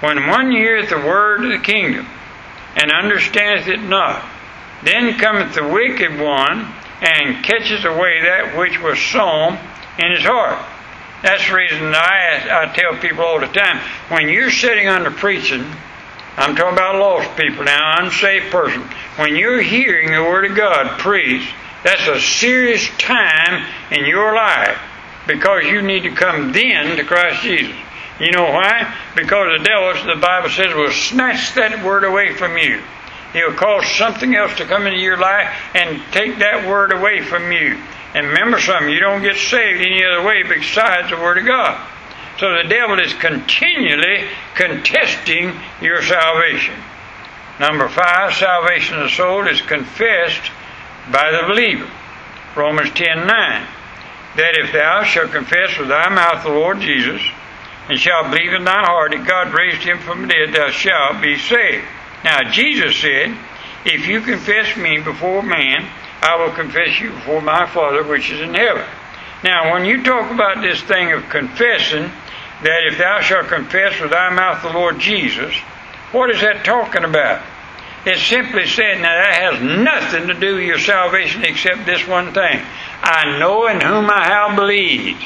When 0.00 0.26
one 0.28 0.50
heareth 0.50 0.88
the 0.88 0.96
word 0.96 1.44
of 1.44 1.50
the 1.50 1.58
kingdom, 1.58 2.06
and 2.76 2.90
understandeth 2.90 3.68
it 3.68 3.80
not. 3.80 4.24
Then 4.84 5.18
cometh 5.18 5.54
the 5.54 5.66
wicked 5.66 6.18
one 6.18 6.72
and 7.00 7.44
catcheth 7.44 7.84
away 7.84 8.22
that 8.22 8.56
which 8.56 8.80
was 8.80 8.98
sown 9.00 9.58
in 9.98 10.12
his 10.12 10.24
heart. 10.24 10.64
That's 11.22 11.46
the 11.46 11.54
reason 11.54 11.94
I, 11.94 12.48
I 12.50 12.72
tell 12.74 12.98
people 12.98 13.24
all 13.24 13.38
the 13.38 13.46
time 13.46 13.78
when 14.08 14.28
you're 14.28 14.50
sitting 14.50 14.88
under 14.88 15.10
preaching, 15.10 15.64
I'm 16.36 16.56
talking 16.56 16.72
about 16.72 16.96
lost 16.96 17.36
people 17.36 17.64
now, 17.64 18.02
unsaved 18.02 18.50
person. 18.50 18.82
When 19.16 19.36
you're 19.36 19.62
hearing 19.62 20.10
the 20.10 20.22
Word 20.22 20.50
of 20.50 20.56
God 20.56 20.98
preached, 20.98 21.52
that's 21.84 22.06
a 22.08 22.20
serious 22.20 22.88
time 22.98 23.66
in 23.90 24.06
your 24.06 24.34
life 24.34 24.78
because 25.26 25.64
you 25.64 25.82
need 25.82 26.02
to 26.04 26.10
come 26.10 26.52
then 26.52 26.96
to 26.96 27.04
Christ 27.04 27.42
Jesus. 27.42 27.76
You 28.20 28.30
know 28.32 28.50
why? 28.50 28.94
Because 29.16 29.58
the 29.58 29.64
devil, 29.64 30.14
the 30.14 30.20
Bible 30.20 30.48
says, 30.50 30.74
will 30.74 30.90
snatch 30.90 31.54
that 31.54 31.84
word 31.84 32.04
away 32.04 32.34
from 32.34 32.56
you. 32.56 32.80
He'll 33.32 33.54
cause 33.54 33.86
something 33.96 34.34
else 34.34 34.54
to 34.56 34.64
come 34.64 34.86
into 34.86 34.98
your 34.98 35.16
life 35.16 35.50
and 35.74 36.02
take 36.12 36.38
that 36.38 36.68
word 36.68 36.92
away 36.92 37.22
from 37.22 37.50
you. 37.50 37.80
And 38.14 38.26
remember 38.26 38.60
something, 38.60 38.90
you 38.90 39.00
don't 39.00 39.22
get 39.22 39.36
saved 39.36 39.80
any 39.80 40.04
other 40.04 40.22
way 40.22 40.42
besides 40.42 41.10
the 41.10 41.16
Word 41.16 41.38
of 41.38 41.46
God. 41.46 41.88
So 42.38 42.50
the 42.62 42.68
devil 42.68 42.98
is 42.98 43.14
continually 43.14 44.24
contesting 44.54 45.52
your 45.80 46.02
salvation. 46.02 46.74
Number 47.60 47.88
five, 47.88 48.34
salvation 48.34 48.96
of 48.96 49.04
the 49.04 49.16
soul 49.16 49.46
is 49.46 49.60
confessed 49.62 50.50
by 51.10 51.30
the 51.30 51.46
believer. 51.46 51.88
Romans 52.56 52.90
10 52.90 53.26
9. 53.26 53.66
That 54.36 54.58
if 54.58 54.72
thou 54.72 55.04
shalt 55.04 55.32
confess 55.32 55.78
with 55.78 55.88
thy 55.88 56.08
mouth 56.08 56.42
the 56.42 56.50
Lord 56.50 56.80
Jesus, 56.80 57.22
and 57.88 57.98
shalt 57.98 58.30
believe 58.30 58.52
in 58.52 58.64
thy 58.64 58.84
heart 58.84 59.12
that 59.12 59.26
God 59.26 59.52
raised 59.52 59.82
him 59.82 59.98
from 59.98 60.22
the 60.22 60.28
dead, 60.28 60.54
thou 60.54 60.70
shalt 60.70 61.20
be 61.20 61.38
saved. 61.38 61.84
Now, 62.24 62.50
Jesus 62.50 62.96
said, 62.96 63.36
If 63.84 64.06
you 64.06 64.20
confess 64.20 64.76
me 64.76 65.00
before 65.00 65.42
man, 65.42 65.88
I 66.22 66.36
will 66.36 66.52
confess 66.52 67.00
you 67.00 67.10
before 67.10 67.42
my 67.42 67.66
Father 67.66 68.04
which 68.04 68.30
is 68.30 68.40
in 68.40 68.54
heaven. 68.54 68.86
Now, 69.42 69.72
when 69.72 69.84
you 69.84 70.04
talk 70.04 70.30
about 70.30 70.62
this 70.62 70.80
thing 70.82 71.12
of 71.12 71.28
confessing, 71.28 72.10
that 72.62 72.86
if 72.86 72.98
thou 72.98 73.20
shalt 73.20 73.48
confess 73.48 74.00
with 74.00 74.12
thy 74.12 74.30
mouth 74.30 74.62
the 74.62 74.70
Lord 74.70 75.00
Jesus, 75.00 75.52
what 76.12 76.30
is 76.30 76.40
that 76.40 76.64
talking 76.64 77.02
about? 77.04 77.42
It's 78.04 78.22
simply 78.22 78.66
saying 78.66 79.02
that 79.02 79.14
that 79.14 79.52
has 79.52 79.62
nothing 79.62 80.28
to 80.28 80.34
do 80.34 80.56
with 80.56 80.64
your 80.64 80.78
salvation 80.78 81.44
except 81.44 81.86
this 81.86 82.06
one 82.06 82.32
thing. 82.32 82.62
I 83.02 83.38
know 83.38 83.66
in 83.66 83.80
whom 83.80 84.10
I 84.10 84.26
have 84.26 84.56
believed. 84.56 85.24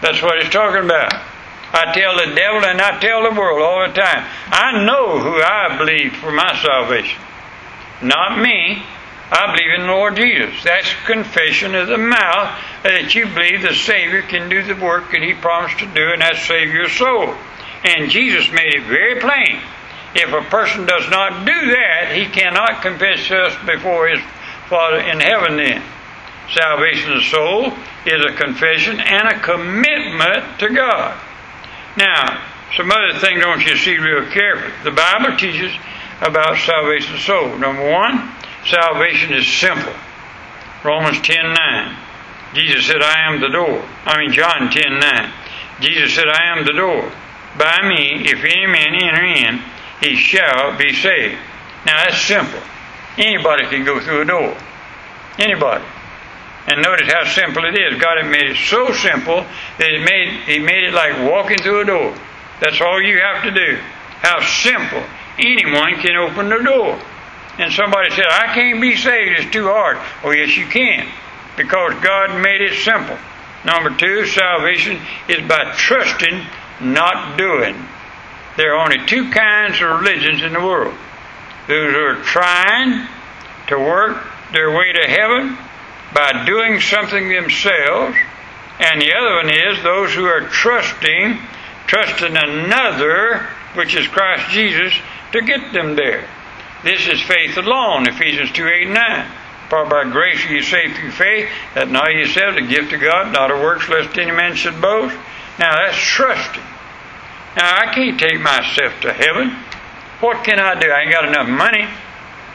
That's 0.00 0.22
what 0.22 0.38
it's 0.38 0.50
talking 0.50 0.84
about. 0.84 1.12
I 1.72 1.92
tell 1.92 2.16
the 2.16 2.34
devil 2.34 2.64
and 2.64 2.80
I 2.80 2.98
tell 2.98 3.22
the 3.24 3.38
world 3.38 3.60
all 3.60 3.86
the 3.86 3.94
time. 3.94 4.24
I 4.48 4.84
know 4.84 5.18
who 5.18 5.40
I 5.42 5.76
believe 5.76 6.14
for 6.16 6.32
my 6.32 6.56
salvation. 6.62 7.20
Not 8.02 8.40
me. 8.40 8.82
I 9.30 9.54
believe 9.54 9.74
in 9.74 9.86
the 9.86 9.92
Lord 9.92 10.16
Jesus. 10.16 10.64
That's 10.64 10.88
confession 11.04 11.74
of 11.74 11.88
the 11.88 11.98
mouth 11.98 12.58
that 12.82 13.14
you 13.14 13.26
believe 13.26 13.62
the 13.62 13.74
Savior 13.74 14.22
can 14.22 14.48
do 14.48 14.62
the 14.62 14.80
work 14.80 15.12
that 15.12 15.22
He 15.22 15.34
promised 15.34 15.78
to 15.80 15.86
do, 15.86 16.12
and 16.12 16.22
that's 16.22 16.46
save 16.46 16.72
your 16.72 16.88
soul. 16.88 17.34
And 17.84 18.10
Jesus 18.10 18.50
made 18.50 18.74
it 18.74 18.84
very 18.84 19.20
plain. 19.20 19.60
If 20.14 20.32
a 20.32 20.48
person 20.48 20.86
does 20.86 21.08
not 21.10 21.44
do 21.44 21.52
that, 21.52 22.12
he 22.14 22.26
cannot 22.26 22.82
confess 22.82 23.30
us 23.30 23.54
before 23.66 24.08
his 24.08 24.20
Father 24.68 24.98
in 24.98 25.20
heaven 25.20 25.56
then. 25.56 25.82
Salvation 26.52 27.12
of 27.12 27.18
the 27.18 27.24
soul 27.24 27.72
is 28.06 28.24
a 28.24 28.34
confession 28.34 29.00
and 29.00 29.28
a 29.28 29.38
commitment 29.40 30.58
to 30.60 30.70
God. 30.70 31.20
Now, 31.96 32.42
some 32.76 32.90
other 32.90 33.18
things 33.18 33.42
don't 33.42 33.64
you 33.64 33.76
see 33.76 33.98
real 33.98 34.24
carefully. 34.30 34.72
The 34.82 34.90
Bible 34.90 35.36
teaches 35.36 35.72
about 36.20 36.56
salvation 36.58 37.14
of 37.14 37.20
the 37.20 37.24
soul. 37.24 37.58
Number 37.58 37.90
one, 37.90 38.32
salvation 38.68 39.34
is 39.34 39.46
simple. 39.46 39.94
Romans 40.84 41.20
10 41.22 41.36
9. 41.54 41.96
Jesus 42.54 42.86
said, 42.86 43.02
I 43.02 43.28
am 43.28 43.40
the 43.40 43.48
door. 43.48 43.84
I 44.04 44.18
mean, 44.18 44.32
John 44.32 44.70
10 44.70 45.00
9. 45.00 45.32
Jesus 45.80 46.14
said, 46.14 46.28
I 46.28 46.56
am 46.56 46.64
the 46.64 46.72
door. 46.72 47.12
By 47.58 47.88
me, 47.88 48.28
if 48.30 48.44
any 48.44 48.66
man 48.66 48.94
enter 48.94 49.24
in, 49.24 49.62
he 50.00 50.16
shall 50.16 50.76
be 50.76 50.92
saved. 50.92 51.38
Now 51.84 52.04
that's 52.04 52.20
simple. 52.20 52.60
Anybody 53.16 53.66
can 53.66 53.84
go 53.84 54.00
through 54.00 54.22
a 54.22 54.24
door. 54.24 54.56
Anybody. 55.38 55.84
And 56.66 56.82
notice 56.82 57.10
how 57.10 57.24
simple 57.24 57.64
it 57.64 57.78
is. 57.78 58.00
God 58.00 58.18
had 58.22 58.30
made 58.30 58.50
it 58.50 58.56
so 58.56 58.92
simple 58.92 59.44
that 59.78 59.88
it 59.88 60.04
made, 60.04 60.42
He 60.44 60.58
made 60.58 60.84
it 60.84 60.92
like 60.92 61.18
walking 61.30 61.58
through 61.58 61.80
a 61.82 61.84
door. 61.86 62.14
That's 62.60 62.80
all 62.80 63.00
you 63.00 63.18
have 63.20 63.42
to 63.44 63.50
do. 63.50 63.78
How 64.20 64.40
simple. 64.40 65.02
Anyone 65.38 65.94
can 66.00 66.16
open 66.16 66.48
the 66.48 66.62
door. 66.62 67.00
And 67.58 67.72
somebody 67.72 68.10
said, 68.10 68.26
I 68.30 68.54
can't 68.54 68.80
be 68.80 68.96
saved, 68.96 69.40
it's 69.40 69.52
too 69.52 69.64
hard. 69.64 69.98
Oh, 70.22 70.30
yes, 70.30 70.56
you 70.56 70.66
can. 70.66 71.08
Because 71.56 71.92
God 72.02 72.40
made 72.40 72.60
it 72.60 72.74
simple. 72.84 73.18
Number 73.64 73.90
two, 73.96 74.26
salvation 74.26 75.00
is 75.28 75.46
by 75.48 75.74
trusting, 75.76 76.46
not 76.80 77.36
doing. 77.36 77.74
There 78.56 78.74
are 78.74 78.84
only 78.84 79.04
two 79.06 79.30
kinds 79.30 79.80
of 79.80 80.00
religions 80.00 80.42
in 80.42 80.52
the 80.52 80.60
world 80.60 80.96
those 81.68 81.92
who 81.92 82.00
are 82.00 82.22
trying 82.22 83.06
to 83.66 83.78
work 83.78 84.26
their 84.52 84.74
way 84.74 84.90
to 84.90 85.06
heaven 85.06 85.58
by 86.14 86.46
doing 86.46 86.80
something 86.80 87.28
themselves, 87.28 88.16
and 88.80 89.02
the 89.02 89.12
other 89.12 89.34
one 89.34 89.50
is 89.50 89.82
those 89.82 90.14
who 90.14 90.24
are 90.24 90.48
trusting, 90.48 91.38
trusting 91.86 92.34
another, 92.34 93.46
which 93.74 93.94
is 93.94 94.08
Christ 94.08 94.50
Jesus, 94.50 94.94
to 95.32 95.42
get 95.42 95.74
them 95.74 95.94
there. 95.94 96.26
This 96.84 97.08
is 97.08 97.20
faith 97.22 97.56
alone, 97.56 98.08
Ephesians 98.08 98.52
2 98.52 98.66
8 98.66 98.88
9. 98.88 99.30
For 99.68 99.84
by 99.84 100.04
grace 100.04 100.44
are 100.46 100.52
you 100.52 100.62
saved 100.62 100.96
through 100.96 101.10
faith, 101.10 101.50
that 101.74 101.90
not 101.90 102.12
yourselves, 102.12 102.56
the 102.56 102.66
gift 102.66 102.92
of 102.92 103.00
God, 103.00 103.32
not 103.32 103.50
of 103.50 103.60
works, 103.60 103.88
lest 103.88 104.16
any 104.16 104.30
man 104.30 104.54
should 104.54 104.80
boast. 104.80 105.14
Now 105.58 105.74
that's 105.74 105.98
trusting. 105.98 106.62
Now 107.56 107.76
I 107.76 107.92
can't 107.92 108.18
take 108.18 108.40
myself 108.40 108.98
to 109.02 109.12
heaven. 109.12 109.50
What 110.20 110.44
can 110.44 110.58
I 110.58 110.78
do? 110.78 110.88
I 110.88 111.02
ain't 111.02 111.12
got 111.12 111.28
enough 111.28 111.48
money. 111.48 111.86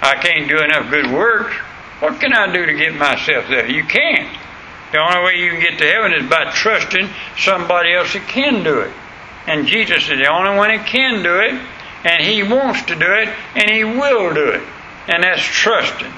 I 0.02 0.16
can't 0.16 0.50
do 0.50 0.58
enough 0.58 0.90
good 0.90 1.12
works. 1.12 1.54
What 2.00 2.20
can 2.20 2.34
I 2.34 2.52
do 2.52 2.66
to 2.66 2.74
get 2.74 2.96
myself 2.96 3.48
there? 3.48 3.70
You 3.70 3.84
can't. 3.84 4.38
The 4.92 5.00
only 5.00 5.24
way 5.24 5.36
you 5.38 5.52
can 5.52 5.60
get 5.60 5.78
to 5.80 5.86
heaven 5.86 6.14
is 6.14 6.30
by 6.30 6.52
trusting 6.52 7.10
somebody 7.38 7.94
else 7.94 8.14
that 8.14 8.28
can 8.28 8.64
do 8.64 8.82
it. 8.82 8.94
And 9.48 9.68
Jesus 9.68 10.04
is 10.10 10.20
the 10.20 10.28
only 10.28 10.56
one 10.58 10.70
that 10.70 10.86
can 10.86 11.24
do 11.24 11.40
it, 11.40 11.62
and 12.04 12.24
He 12.24 12.44
wants 12.44 12.84
to 12.84 12.96
do 12.96 13.12
it, 13.12 13.30
and 13.56 13.70
He 13.70 13.84
will 13.84 14.34
do 14.34 14.50
it. 14.50 14.64
And 15.08 15.24
that's 15.24 15.44
trusting. 15.44 16.14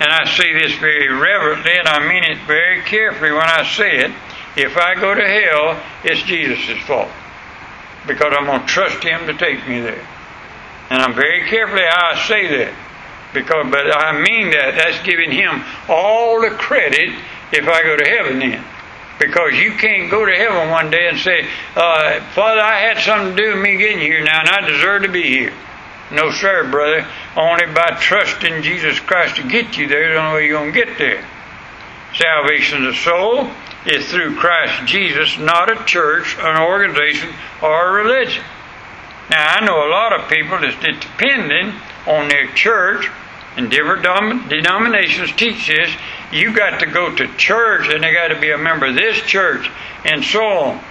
And 0.00 0.10
I 0.10 0.24
say 0.36 0.52
this 0.52 0.78
very 0.78 1.08
reverently, 1.08 1.72
and 1.78 1.88
I 1.88 2.06
mean 2.06 2.24
it 2.24 2.38
very 2.46 2.82
carefully 2.82 3.30
when 3.32 3.42
I 3.42 3.64
say 3.64 3.98
it. 3.98 4.10
If 4.56 4.76
I 4.76 4.94
go 4.94 5.14
to 5.14 5.22
hell, 5.22 5.82
it's 6.04 6.22
Jesus' 6.22 6.82
fault. 6.86 7.10
Because 8.06 8.34
I'm 8.36 8.46
going 8.46 8.60
to 8.60 8.66
trust 8.66 9.02
Him 9.02 9.26
to 9.26 9.34
take 9.34 9.66
me 9.68 9.80
there. 9.80 10.06
And 10.90 11.00
I'm 11.00 11.14
very 11.14 11.48
carefully 11.48 11.84
how 11.88 12.10
I 12.12 12.18
say 12.26 12.48
that. 12.58 12.74
Because, 13.32 13.66
but 13.70 13.90
I 13.96 14.12
mean 14.12 14.50
that. 14.50 14.74
That's 14.76 15.02
giving 15.06 15.30
him 15.30 15.64
all 15.88 16.40
the 16.42 16.50
credit 16.50 17.14
if 17.50 17.66
I 17.66 17.82
go 17.82 17.96
to 17.96 18.04
heaven 18.04 18.38
then. 18.38 18.62
Because 19.22 19.54
you 19.54 19.72
can't 19.74 20.10
go 20.10 20.26
to 20.26 20.32
heaven 20.32 20.68
one 20.70 20.90
day 20.90 21.08
and 21.08 21.16
say, 21.16 21.46
uh, 21.76 22.20
Father, 22.34 22.60
I 22.60 22.80
had 22.80 22.98
something 22.98 23.36
to 23.36 23.42
do 23.42 23.54
with 23.54 23.62
me 23.62 23.76
getting 23.76 24.00
here 24.00 24.20
now, 24.24 24.40
and 24.40 24.48
I 24.48 24.68
deserve 24.68 25.02
to 25.02 25.08
be 25.08 25.22
here. 25.22 25.52
No, 26.10 26.32
sir, 26.32 26.68
brother. 26.68 27.06
Only 27.36 27.66
by 27.66 27.98
trusting 28.00 28.62
Jesus 28.62 28.98
Christ 28.98 29.36
to 29.36 29.48
get 29.48 29.76
you 29.76 29.86
there 29.86 30.10
is 30.10 30.16
the 30.16 30.20
only 30.20 30.34
way 30.34 30.46
you're 30.48 30.58
going 30.58 30.72
to 30.72 30.84
get 30.84 30.98
there. 30.98 31.24
Salvation 32.16 32.84
of 32.84 32.94
the 32.94 32.98
soul 32.98 33.50
is 33.86 34.10
through 34.10 34.34
Christ 34.34 34.86
Jesus, 34.86 35.38
not 35.38 35.70
a 35.70 35.84
church, 35.84 36.36
an 36.40 36.60
organization, 36.60 37.30
or 37.62 38.00
a 38.00 38.02
religion. 38.02 38.42
Now, 39.30 39.54
I 39.54 39.64
know 39.64 39.86
a 39.86 39.90
lot 39.90 40.18
of 40.18 40.28
people 40.28 40.58
that's 40.58 40.74
depending 40.80 41.72
on 42.08 42.28
their 42.28 42.48
church 42.54 43.08
and 43.56 43.70
different 43.70 44.02
denominations 44.48 45.30
teach 45.32 45.68
this. 45.68 45.90
You 46.32 46.54
got 46.54 46.80
to 46.80 46.86
go 46.86 47.14
to 47.14 47.36
church 47.36 47.88
and 47.92 48.02
they 48.02 48.12
got 48.12 48.28
to 48.28 48.40
be 48.40 48.50
a 48.50 48.58
member 48.58 48.86
of 48.86 48.94
this 48.94 49.20
church 49.20 49.70
and 50.04 50.24
so 50.24 50.42
on, 50.42 50.84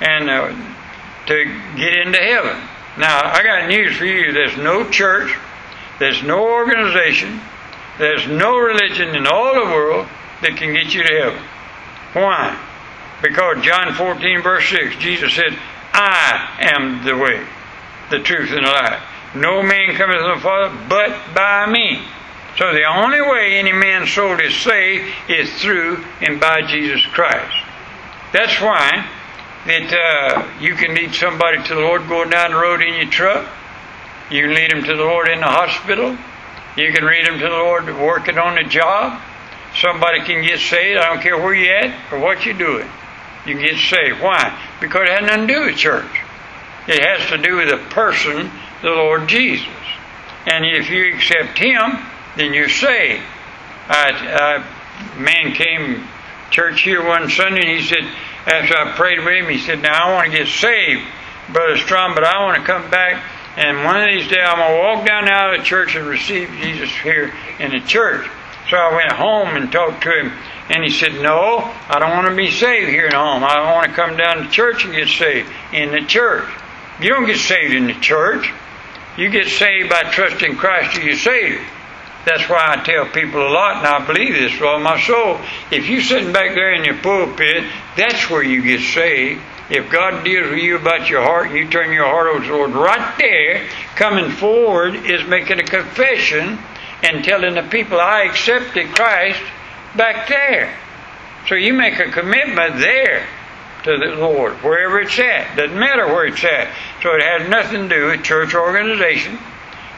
and 0.00 0.30
uh, 0.30 0.48
to 1.26 1.44
get 1.76 1.96
into 1.96 2.18
heaven. 2.18 2.56
Now, 2.98 3.30
I 3.30 3.42
got 3.42 3.68
news 3.68 3.96
for 3.96 4.06
you. 4.06 4.32
There's 4.32 4.56
no 4.56 4.88
church, 4.88 5.34
there's 5.98 6.22
no 6.22 6.48
organization, 6.48 7.40
there's 7.98 8.26
no 8.26 8.58
religion 8.58 9.14
in 9.14 9.26
all 9.26 9.54
the 9.54 9.70
world 9.70 10.06
that 10.42 10.56
can 10.56 10.72
get 10.72 10.94
you 10.94 11.02
to 11.02 11.14
heaven. 11.14 11.42
Why? 12.14 12.58
Because 13.22 13.62
John 13.64 13.92
14, 13.94 14.42
verse 14.42 14.68
6, 14.70 14.96
Jesus 14.96 15.34
said, 15.34 15.58
I 15.92 16.56
am 16.60 17.04
the 17.04 17.16
way, 17.16 17.46
the 18.10 18.18
truth, 18.20 18.50
and 18.52 18.66
the 18.66 18.70
life. 18.70 19.02
No 19.34 19.62
man 19.62 19.94
cometh 19.94 20.18
to 20.18 20.34
the 20.34 20.40
Father 20.40 20.76
but 20.88 21.34
by 21.34 21.66
me. 21.66 22.00
So 22.58 22.72
the 22.72 22.84
only 22.84 23.20
way 23.20 23.58
any 23.58 23.72
man's 23.72 24.12
soul 24.12 24.40
is 24.40 24.54
saved 24.54 25.12
is 25.28 25.52
through 25.60 26.02
and 26.22 26.40
by 26.40 26.62
Jesus 26.62 27.04
Christ. 27.06 27.54
That's 28.32 28.60
why 28.60 29.06
that 29.66 29.92
uh, 29.92 30.48
you 30.60 30.74
can 30.74 30.94
lead 30.94 31.12
somebody 31.14 31.62
to 31.64 31.74
the 31.74 31.80
Lord 31.80 32.08
going 32.08 32.30
down 32.30 32.52
the 32.52 32.56
road 32.56 32.82
in 32.82 32.94
your 32.94 33.10
truck. 33.10 33.46
You 34.30 34.42
can 34.42 34.54
lead 34.54 34.70
them 34.70 34.84
to 34.84 34.96
the 34.96 35.02
Lord 35.02 35.28
in 35.28 35.40
the 35.40 35.46
hospital. 35.46 36.16
You 36.76 36.92
can 36.92 37.06
lead 37.06 37.26
them 37.26 37.38
to 37.38 37.44
the 37.44 37.50
Lord 37.50 37.86
working 37.86 38.38
on 38.38 38.54
the 38.54 38.64
job. 38.64 39.20
Somebody 39.74 40.20
can 40.22 40.42
get 40.42 40.60
saved. 40.60 40.98
I 40.98 41.12
don't 41.12 41.22
care 41.22 41.36
where 41.36 41.54
you're 41.54 41.74
at 41.74 42.12
or 42.12 42.20
what 42.20 42.46
you're 42.46 42.56
doing. 42.56 42.88
You 43.44 43.54
can 43.54 43.62
get 43.62 43.78
saved. 43.78 44.22
Why? 44.22 44.58
Because 44.80 45.02
it 45.02 45.10
has 45.10 45.22
nothing 45.22 45.48
to 45.48 45.54
do 45.54 45.60
with 45.66 45.76
church. 45.76 46.20
It 46.88 47.04
has 47.04 47.28
to 47.30 47.38
do 47.38 47.56
with 47.56 47.68
the 47.68 47.78
person, 47.90 48.50
the 48.82 48.90
Lord 48.90 49.28
Jesus. 49.28 49.66
And 50.46 50.64
if 50.64 50.88
you 50.88 51.14
accept 51.14 51.58
Him, 51.58 51.98
then 52.36 52.52
you 52.54 52.68
say, 52.68 53.16
saved. 53.16 53.24
I, 53.88 54.64
I, 54.64 55.20
man 55.20 55.52
came 55.52 56.06
church 56.50 56.82
here 56.82 57.04
one 57.04 57.30
Sunday 57.30 57.60
and 57.60 57.80
he 57.80 57.86
said, 57.86 58.04
after 58.46 58.76
I 58.76 58.92
prayed 58.96 59.18
with 59.18 59.28
him, 59.28 59.48
he 59.48 59.58
said, 59.58 59.82
Now 59.82 60.08
I 60.08 60.12
want 60.12 60.30
to 60.30 60.38
get 60.38 60.48
saved, 60.48 61.02
Brother 61.52 61.76
Strom, 61.76 62.14
but 62.14 62.24
I 62.24 62.42
want 62.44 62.58
to 62.58 62.64
come 62.64 62.90
back 62.90 63.22
and 63.56 63.84
one 63.84 63.96
of 63.96 64.06
these 64.06 64.28
days 64.28 64.44
I'm 64.44 64.58
going 64.58 64.70
to 64.70 64.82
walk 64.82 65.06
down 65.06 65.28
out 65.28 65.54
of 65.54 65.60
the 65.60 65.64
church 65.64 65.96
and 65.96 66.06
receive 66.06 66.50
Jesus 66.60 66.90
here 66.90 67.32
in 67.58 67.70
the 67.70 67.80
church. 67.80 68.28
So 68.68 68.76
I 68.76 68.94
went 68.94 69.12
home 69.12 69.56
and 69.56 69.72
talked 69.72 70.02
to 70.02 70.10
him, 70.10 70.32
and 70.68 70.84
he 70.84 70.90
said, 70.90 71.14
No, 71.14 71.60
I 71.88 71.98
don't 71.98 72.10
want 72.10 72.28
to 72.28 72.36
be 72.36 72.50
saved 72.50 72.90
here 72.90 73.06
at 73.06 73.14
home. 73.14 73.44
I 73.44 73.72
want 73.72 73.86
to 73.86 73.92
come 73.94 74.16
down 74.16 74.44
to 74.44 74.50
church 74.50 74.84
and 74.84 74.94
get 74.94 75.08
saved 75.08 75.50
in 75.72 75.90
the 75.92 76.02
church. 76.02 76.46
You 77.00 77.08
don't 77.08 77.26
get 77.26 77.38
saved 77.38 77.74
in 77.74 77.86
the 77.86 77.94
church. 77.94 78.52
You 79.16 79.30
get 79.30 79.48
saved 79.48 79.88
by 79.88 80.02
trusting 80.02 80.56
Christ 80.56 80.96
to 80.96 81.02
your 81.02 81.16
Savior. 81.16 81.64
That's 82.26 82.48
why 82.48 82.74
I 82.74 82.82
tell 82.82 83.06
people 83.06 83.40
a 83.40 83.50
lot, 83.50 83.76
and 83.76 83.86
I 83.86 84.04
believe 84.04 84.34
this 84.34 84.52
with 84.52 84.62
all 84.62 84.80
my 84.80 85.00
soul. 85.00 85.38
If 85.70 85.88
you're 85.88 86.02
sitting 86.02 86.32
back 86.32 86.56
there 86.56 86.74
in 86.74 86.84
your 86.84 86.98
pulpit, 86.98 87.64
that's 87.96 88.28
where 88.28 88.42
you 88.42 88.62
get 88.62 88.80
saved. 88.80 89.40
If 89.70 89.90
God 89.90 90.24
deals 90.24 90.50
with 90.50 90.58
you 90.58 90.76
about 90.76 91.08
your 91.08 91.22
heart 91.22 91.52
you 91.52 91.68
turn 91.68 91.92
your 91.92 92.04
heart 92.04 92.26
over 92.26 92.40
to 92.40 92.46
the 92.46 92.52
Lord, 92.52 92.72
right 92.72 93.16
there, 93.18 93.68
coming 93.94 94.30
forward 94.30 94.96
is 94.96 95.24
making 95.28 95.60
a 95.60 95.64
confession 95.64 96.58
and 97.04 97.24
telling 97.24 97.54
the 97.54 97.62
people, 97.62 98.00
I 98.00 98.22
accepted 98.22 98.88
Christ 98.94 99.40
back 99.96 100.28
there. 100.28 100.76
So 101.48 101.54
you 101.54 101.74
make 101.74 102.00
a 102.00 102.10
commitment 102.10 102.78
there 102.78 103.24
to 103.84 103.98
the 103.98 104.16
Lord, 104.16 104.54
wherever 104.64 104.98
it's 105.00 105.16
at. 105.18 105.56
Doesn't 105.56 105.78
matter 105.78 106.08
where 106.08 106.26
it's 106.26 106.42
at. 106.42 106.74
So 107.04 107.14
it 107.14 107.22
has 107.22 107.48
nothing 107.48 107.88
to 107.88 107.94
do 107.94 108.06
with 108.06 108.24
church 108.24 108.52
organization. 108.52 109.38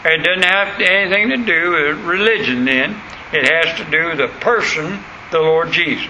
It 0.04 0.22
doesn't 0.22 0.44
have 0.44 0.80
anything 0.80 1.30
to 1.30 1.36
do 1.36 1.70
with 1.72 2.04
religion 2.04 2.64
then. 2.64 3.00
It 3.32 3.44
has 3.44 3.78
to 3.78 3.90
do 3.90 4.06
with 4.08 4.18
the 4.18 4.28
person, 4.40 5.02
the 5.30 5.40
Lord 5.40 5.72
Jesus. 5.72 6.08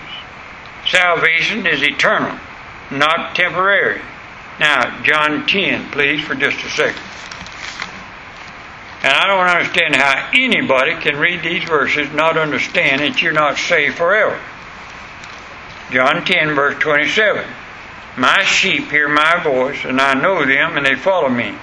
Salvation 0.87 1.67
is 1.67 1.83
eternal 1.83 2.39
not 2.91 3.37
temporary. 3.37 4.01
Now, 4.61 5.03
John 5.03 5.47
10, 5.47 5.91
please, 5.91 6.23
for 6.23 6.35
just 6.35 6.65
a 6.65 6.71
second. 6.71 7.03
And 9.03 9.13
I 9.13 9.27
don't 9.29 9.47
understand 9.47 9.95
how 9.95 10.31
anybody 10.35 10.95
can 10.97 11.17
read 11.17 11.43
these 11.43 11.63
verses 11.65 12.13
not 12.13 12.37
understand 12.37 13.01
that 13.01 13.23
you're 13.23 13.33
not 13.33 13.57
saved 13.57 13.97
forever. 13.97 14.41
John 15.91 16.25
10, 16.25 16.55
verse 16.55 16.77
27. 16.81 17.47
My 18.17 18.43
sheep 18.43 18.91
hear 18.91 19.09
my 19.09 19.41
voice, 19.43 19.85
and 19.85 20.01
I 20.01 20.15
know 20.15 20.45
them, 20.45 20.77
and 20.77 20.85
they 20.85 20.97
follow 20.97 21.29
me. 21.29 21.55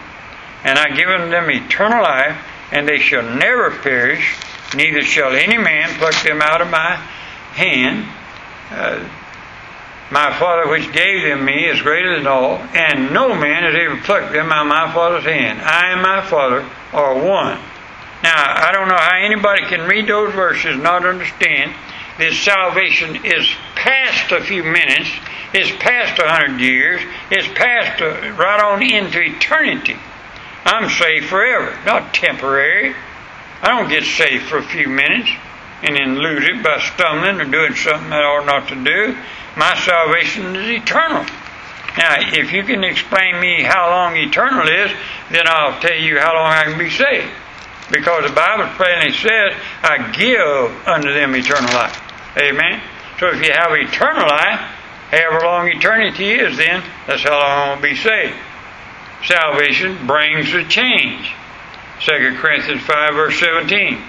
And 0.66 0.80
I 0.80 0.90
give 0.90 1.08
them 1.08 1.50
eternal 1.52 2.02
life, 2.02 2.36
and 2.72 2.88
they 2.88 2.98
shall 2.98 3.22
never 3.22 3.70
perish, 3.70 4.36
neither 4.76 5.04
shall 5.04 5.32
any 5.32 5.60
man 5.60 5.90
pluck 6.00 6.22
them 6.24 6.42
out 6.42 6.60
of 6.60 6.72
my 6.72 6.96
hand. 7.54 8.10
Uh, 8.72 9.08
my 10.10 10.38
Father 10.40 10.68
which 10.68 10.92
gave 10.92 11.22
them 11.22 11.46
me 11.46 11.70
is 11.70 11.84
greater 11.84 12.18
than 12.18 12.26
all, 12.26 12.58
and 12.74 13.14
no 13.14 13.36
man 13.36 13.62
has 13.62 13.76
ever 13.76 14.02
plucked 14.02 14.34
them 14.34 14.52
out 14.52 14.66
of 14.66 14.68
my 14.68 14.92
Father's 14.92 15.24
hand. 15.24 15.62
I 15.62 15.92
and 15.92 16.02
my 16.02 16.22
Father 16.26 16.68
are 16.94 17.14
one. 17.14 17.60
Now, 18.24 18.34
I 18.34 18.72
don't 18.72 18.88
know 18.88 18.98
how 18.98 19.18
anybody 19.18 19.68
can 19.68 19.88
read 19.88 20.08
those 20.08 20.34
verses 20.34 20.74
and 20.74 20.84
not 20.84 21.06
understand 21.06 21.76
that 22.18 22.34
salvation 22.34 23.24
is 23.24 23.48
past 23.76 24.32
a 24.32 24.42
few 24.42 24.64
minutes, 24.64 25.12
is 25.54 25.70
past 25.74 26.20
a 26.20 26.28
hundred 26.28 26.60
years, 26.60 27.02
is 27.30 27.48
past 27.50 28.02
a, 28.02 28.34
right 28.34 28.60
on 28.64 28.82
into 28.82 29.22
eternity. 29.22 29.98
I'm 30.66 30.90
saved 30.90 31.28
forever, 31.28 31.78
not 31.86 32.14
temporary. 32.14 32.96
I 33.62 33.70
don't 33.70 33.90
get 33.90 34.04
saved 34.04 34.46
for 34.46 34.58
a 34.58 34.64
few 34.64 34.90
minutes 34.90 35.30
and 35.84 35.96
then 35.96 36.18
lose 36.18 36.44
it 36.44 36.64
by 36.64 36.80
stumbling 36.80 37.40
or 37.40 37.46
doing 37.46 37.76
something 37.76 38.10
that 38.10 38.24
I 38.24 38.26
ought 38.26 38.46
not 38.46 38.68
to 38.70 38.76
do. 38.76 39.16
My 39.56 39.76
salvation 39.76 40.56
is 40.56 40.82
eternal. 40.82 41.24
Now, 41.98 42.16
if 42.20 42.52
you 42.52 42.64
can 42.64 42.84
explain 42.84 43.40
me 43.40 43.64
how 43.64 43.90
long 43.90 44.18
eternal 44.18 44.68
is, 44.68 44.92
then 45.32 45.44
I'll 45.46 45.80
tell 45.80 45.96
you 45.96 46.20
how 46.20 46.34
long 46.34 46.52
I 46.52 46.64
can 46.64 46.78
be 46.78 46.90
saved. 46.90 47.30
Because 47.92 48.28
the 48.28 48.36
Bible 48.36 48.68
plainly 48.76 49.14
says, 49.14 49.54
I 49.84 50.12
give 50.12 50.88
unto 50.88 51.14
them 51.14 51.36
eternal 51.36 51.72
life. 51.74 52.02
Amen? 52.38 52.82
So 53.20 53.30
if 53.30 53.42
you 53.42 53.54
have 53.54 53.72
eternal 53.72 54.28
life, 54.28 54.60
however 55.12 55.46
long 55.46 55.68
eternity 55.70 56.32
is, 56.32 56.58
then 56.58 56.84
that's 57.08 57.24
how 57.24 57.40
long 57.40 57.78
I'll 57.78 57.82
be 57.82 57.96
saved. 57.96 58.36
Salvation 59.28 60.06
brings 60.06 60.54
a 60.54 60.64
change. 60.64 61.32
2 62.02 62.38
Corinthians 62.38 62.82
5, 62.82 63.14
verse 63.16 63.40
17. 63.40 64.02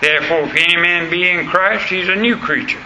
Therefore, 0.00 0.42
if 0.44 0.54
any 0.54 0.76
man 0.76 1.10
be 1.10 1.28
in 1.28 1.46
Christ, 1.46 1.88
he's 1.88 2.08
a 2.08 2.16
new 2.16 2.36
creature. 2.36 2.82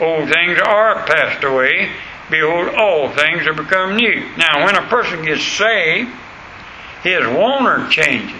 Old 0.00 0.28
things 0.28 0.58
are 0.58 1.06
passed 1.06 1.44
away. 1.44 1.90
Behold, 2.30 2.74
all 2.74 3.10
things 3.10 3.46
are 3.46 3.54
become 3.54 3.96
new. 3.96 4.28
Now, 4.36 4.64
when 4.64 4.76
a 4.76 4.86
person 4.88 5.24
gets 5.24 5.44
saved, 5.44 6.10
his 7.02 7.26
wanter 7.26 7.88
changes. 7.88 8.34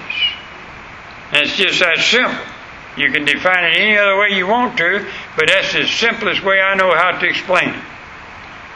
And 1.32 1.46
it's 1.46 1.56
just 1.56 1.80
that 1.80 1.98
simple. 1.98 2.44
You 2.96 3.12
can 3.12 3.24
define 3.24 3.64
it 3.64 3.76
any 3.76 3.96
other 3.96 4.18
way 4.18 4.30
you 4.30 4.46
want 4.46 4.76
to, 4.78 5.06
but 5.36 5.46
that's 5.48 5.72
the 5.72 5.86
simplest 5.86 6.42
way 6.42 6.60
I 6.60 6.74
know 6.74 6.92
how 6.94 7.18
to 7.18 7.26
explain 7.26 7.70
it. 7.70 7.84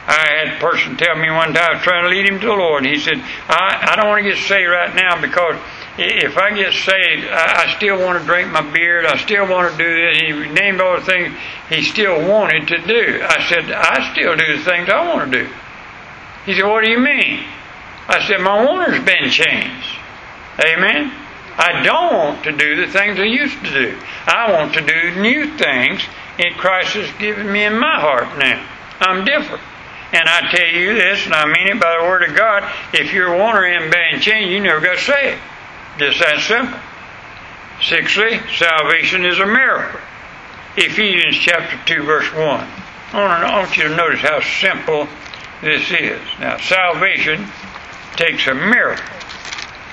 I 0.07 0.27
had 0.29 0.57
a 0.57 0.61
person 0.61 0.97
tell 0.97 1.15
me 1.15 1.31
one 1.31 1.55
time, 1.55 1.71
I 1.71 1.75
was 1.75 1.83
trying 1.83 2.05
to 2.05 2.11
lead 2.11 2.29
him 2.29 2.41
to 2.41 2.47
the 2.47 2.53
Lord, 2.53 2.85
and 2.85 2.93
he 2.93 3.01
said, 3.01 3.19
I, 3.49 3.93
I 3.93 3.97
don't 3.97 4.09
want 4.09 4.25
to 4.25 4.31
get 4.31 4.39
saved 4.39 4.71
right 4.71 4.95
now 4.95 5.21
because 5.21 5.57
if 5.97 6.37
I 6.37 6.51
get 6.57 6.73
saved, 6.73 7.29
I, 7.29 7.67
I 7.67 7.77
still 7.77 8.01
want 8.01 8.19
to 8.19 8.27
drink 8.27 8.51
my 8.51 8.63
beer. 8.73 9.07
I 9.07 9.17
still 9.19 9.47
want 9.47 9.71
to 9.71 9.79
do 9.79 9.95
this. 9.95 10.19
He 10.19 10.33
named 10.53 10.81
all 10.81 10.99
the 10.99 11.05
things 11.05 11.33
he 11.69 11.83
still 11.83 12.27
wanted 12.29 12.67
to 12.69 12.79
do. 12.79 13.23
I 13.23 13.47
said, 13.49 13.71
I 13.71 14.11
still 14.13 14.35
do 14.37 14.57
the 14.57 14.65
things 14.65 14.89
I 14.89 15.07
want 15.07 15.31
to 15.31 15.45
do. 15.45 15.53
He 16.47 16.55
said, 16.55 16.67
What 16.67 16.85
do 16.85 16.91
you 16.91 16.99
mean? 16.99 17.45
I 18.09 18.27
said, 18.27 18.41
My 18.41 18.65
wanter's 18.65 19.05
been 19.05 19.31
changed. 19.31 19.99
Amen? 20.59 21.13
I 21.57 21.83
don't 21.83 22.13
want 22.15 22.45
to 22.45 22.53
do 22.53 22.87
the 22.87 22.91
things 22.91 23.21
I 23.21 23.25
used 23.25 23.63
to 23.65 23.71
do. 23.71 23.99
I 24.27 24.51
want 24.53 24.75
to 24.75 24.81
do 24.81 25.21
new 25.21 25.57
things, 25.59 26.03
and 26.39 26.57
Christ 26.57 26.95
has 26.95 27.11
given 27.19 27.53
me 27.53 27.65
in 27.65 27.79
my 27.79 28.01
heart 28.01 28.39
now. 28.39 28.67
I'm 29.01 29.25
different. 29.25 29.63
And 30.13 30.29
I 30.29 30.51
tell 30.51 30.67
you 30.67 30.95
this, 30.95 31.25
and 31.25 31.35
I 31.35 31.47
mean 31.47 31.69
it 31.69 31.81
by 31.81 31.97
the 31.99 32.05
Word 32.05 32.23
of 32.29 32.37
God, 32.37 32.71
if 32.93 33.13
your 33.13 33.35
wanter 33.37 33.65
ain't 33.65 33.91
been 33.91 34.21
changed, 34.21 34.51
you 34.51 34.61
never 34.61 34.81
got 34.81 34.99
saved. 34.99 35.41
Just 35.99 36.19
that 36.21 36.41
simple. 36.41 36.79
Sixthly, 37.81 38.41
salvation 38.57 39.25
is 39.25 39.39
a 39.39 39.47
miracle. 39.47 40.01
Ephesians 40.77 41.37
chapter 41.37 41.79
2, 41.87 42.03
verse 42.05 42.33
1. 42.33 42.69
I 43.15 43.59
want 43.59 43.77
you 43.77 43.89
to 43.89 43.97
notice 43.97 44.21
how 44.21 44.41
simple 44.41 45.09
this 45.63 45.91
is. 45.91 46.21
Now, 46.39 46.59
salvation 46.59 47.47
takes 48.17 48.47
a 48.47 48.55
miracle. 48.55 49.05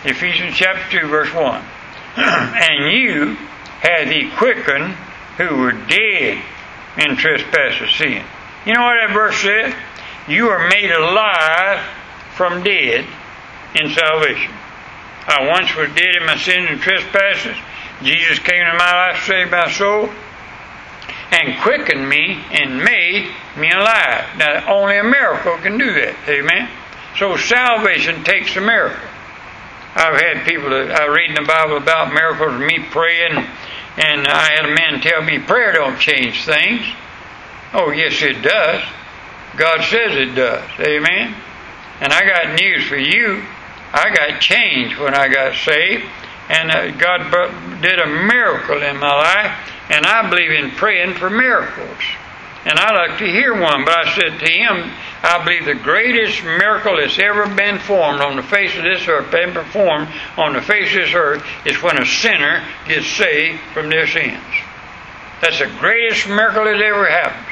Ephesians 0.03 0.55
chapter 0.55 1.01
2, 1.01 1.07
verse 1.07 1.33
1. 1.33 1.63
and 2.17 2.91
you 2.91 3.35
had 3.81 4.07
he 4.07 4.29
quickened 4.31 4.93
who 5.37 5.57
were 5.57 5.71
dead 5.71 6.43
in 6.97 7.15
trespasses 7.15 7.95
sin. 7.95 8.23
You 8.65 8.73
know 8.73 8.81
what 8.81 8.95
that 8.95 9.13
verse 9.13 9.37
says? 9.37 9.73
You 10.29 10.49
are 10.49 10.69
made 10.69 10.91
alive 10.91 11.83
from 12.35 12.63
dead 12.63 13.03
in 13.73 13.89
salvation. 13.89 14.53
I 15.25 15.47
once 15.47 15.75
was 15.75 15.89
dead 15.95 16.15
in 16.15 16.25
my 16.25 16.37
sins 16.37 16.67
and 16.69 16.79
trespasses. 16.79 17.57
Jesus 18.03 18.37
came 18.37 18.61
into 18.61 18.77
my 18.77 19.09
life, 19.09 19.25
saved 19.25 19.49
my 19.49 19.71
soul, 19.71 20.09
and 21.31 21.59
quickened 21.61 22.07
me 22.07 22.43
and 22.51 22.77
made 22.77 23.33
me 23.57 23.71
alive. 23.71 24.37
Now, 24.37 24.71
only 24.71 24.99
a 24.99 25.03
miracle 25.03 25.57
can 25.57 25.79
do 25.79 25.93
that. 25.93 26.15
Amen? 26.27 26.69
So, 27.17 27.35
salvation 27.35 28.23
takes 28.23 28.55
a 28.55 28.61
miracle. 28.61 29.09
I've 29.95 30.21
had 30.21 30.45
people 30.45 30.69
that 30.69 30.91
I 30.91 31.07
read 31.07 31.29
in 31.29 31.35
the 31.35 31.47
Bible 31.47 31.77
about 31.77 32.13
miracles, 32.13 32.59
me 32.59 32.85
praying, 32.91 33.33
and 33.97 34.27
I 34.27 34.51
had 34.51 34.65
a 34.65 34.75
man 34.75 35.01
tell 35.01 35.23
me 35.23 35.39
prayer 35.39 35.73
don't 35.73 35.99
change 35.99 36.45
things. 36.45 36.85
Oh, 37.73 37.89
yes, 37.89 38.21
it 38.21 38.43
does. 38.43 38.83
God 39.57 39.83
says 39.83 40.15
it 40.15 40.35
does. 40.35 40.69
Amen? 40.79 41.35
And 42.01 42.13
I 42.13 42.25
got 42.25 42.59
news 42.59 42.87
for 42.87 42.97
you. 42.97 43.43
I 43.91 44.13
got 44.15 44.39
changed 44.39 44.99
when 44.99 45.15
I 45.15 45.27
got 45.29 45.55
saved, 45.55 46.05
and 46.47 46.71
uh, 46.71 46.91
God 46.91 47.81
did 47.81 47.99
a 47.99 48.05
miracle 48.05 48.81
in 48.81 48.97
my 48.97 49.13
life, 49.13 49.71
and 49.89 50.05
I 50.05 50.29
believe 50.29 50.51
in 50.51 50.71
praying 50.71 51.15
for 51.15 51.29
miracles. 51.29 51.97
And 52.65 52.77
I 52.77 52.93
like 52.93 53.17
to 53.19 53.25
hear 53.25 53.59
one, 53.59 53.85
but 53.85 53.97
I 53.97 54.15
said 54.15 54.39
to 54.39 54.51
him, 54.51 54.91
I 55.23 55.43
believe 55.43 55.65
the 55.65 55.81
greatest 55.81 56.43
miracle 56.43 56.97
that's 56.97 57.17
ever 57.17 57.47
been 57.55 57.79
formed 57.79 58.21
on 58.21 58.35
the 58.35 58.43
face 58.43 58.77
of 58.77 58.83
this 58.83 59.07
earth, 59.07 59.31
been 59.31 59.53
performed 59.53 60.09
on 60.37 60.53
the 60.53 60.61
face 60.61 60.89
of 60.89 61.01
this 61.01 61.13
earth, 61.13 61.43
is 61.65 61.81
when 61.81 62.01
a 62.01 62.05
sinner 62.05 62.63
gets 62.87 63.07
saved 63.07 63.59
from 63.73 63.89
their 63.89 64.07
sins. 64.07 64.43
That's 65.41 65.59
the 65.59 65.71
greatest 65.79 66.27
miracle 66.27 66.65
that 66.65 66.81
ever 66.81 67.07
happens. 67.07 67.48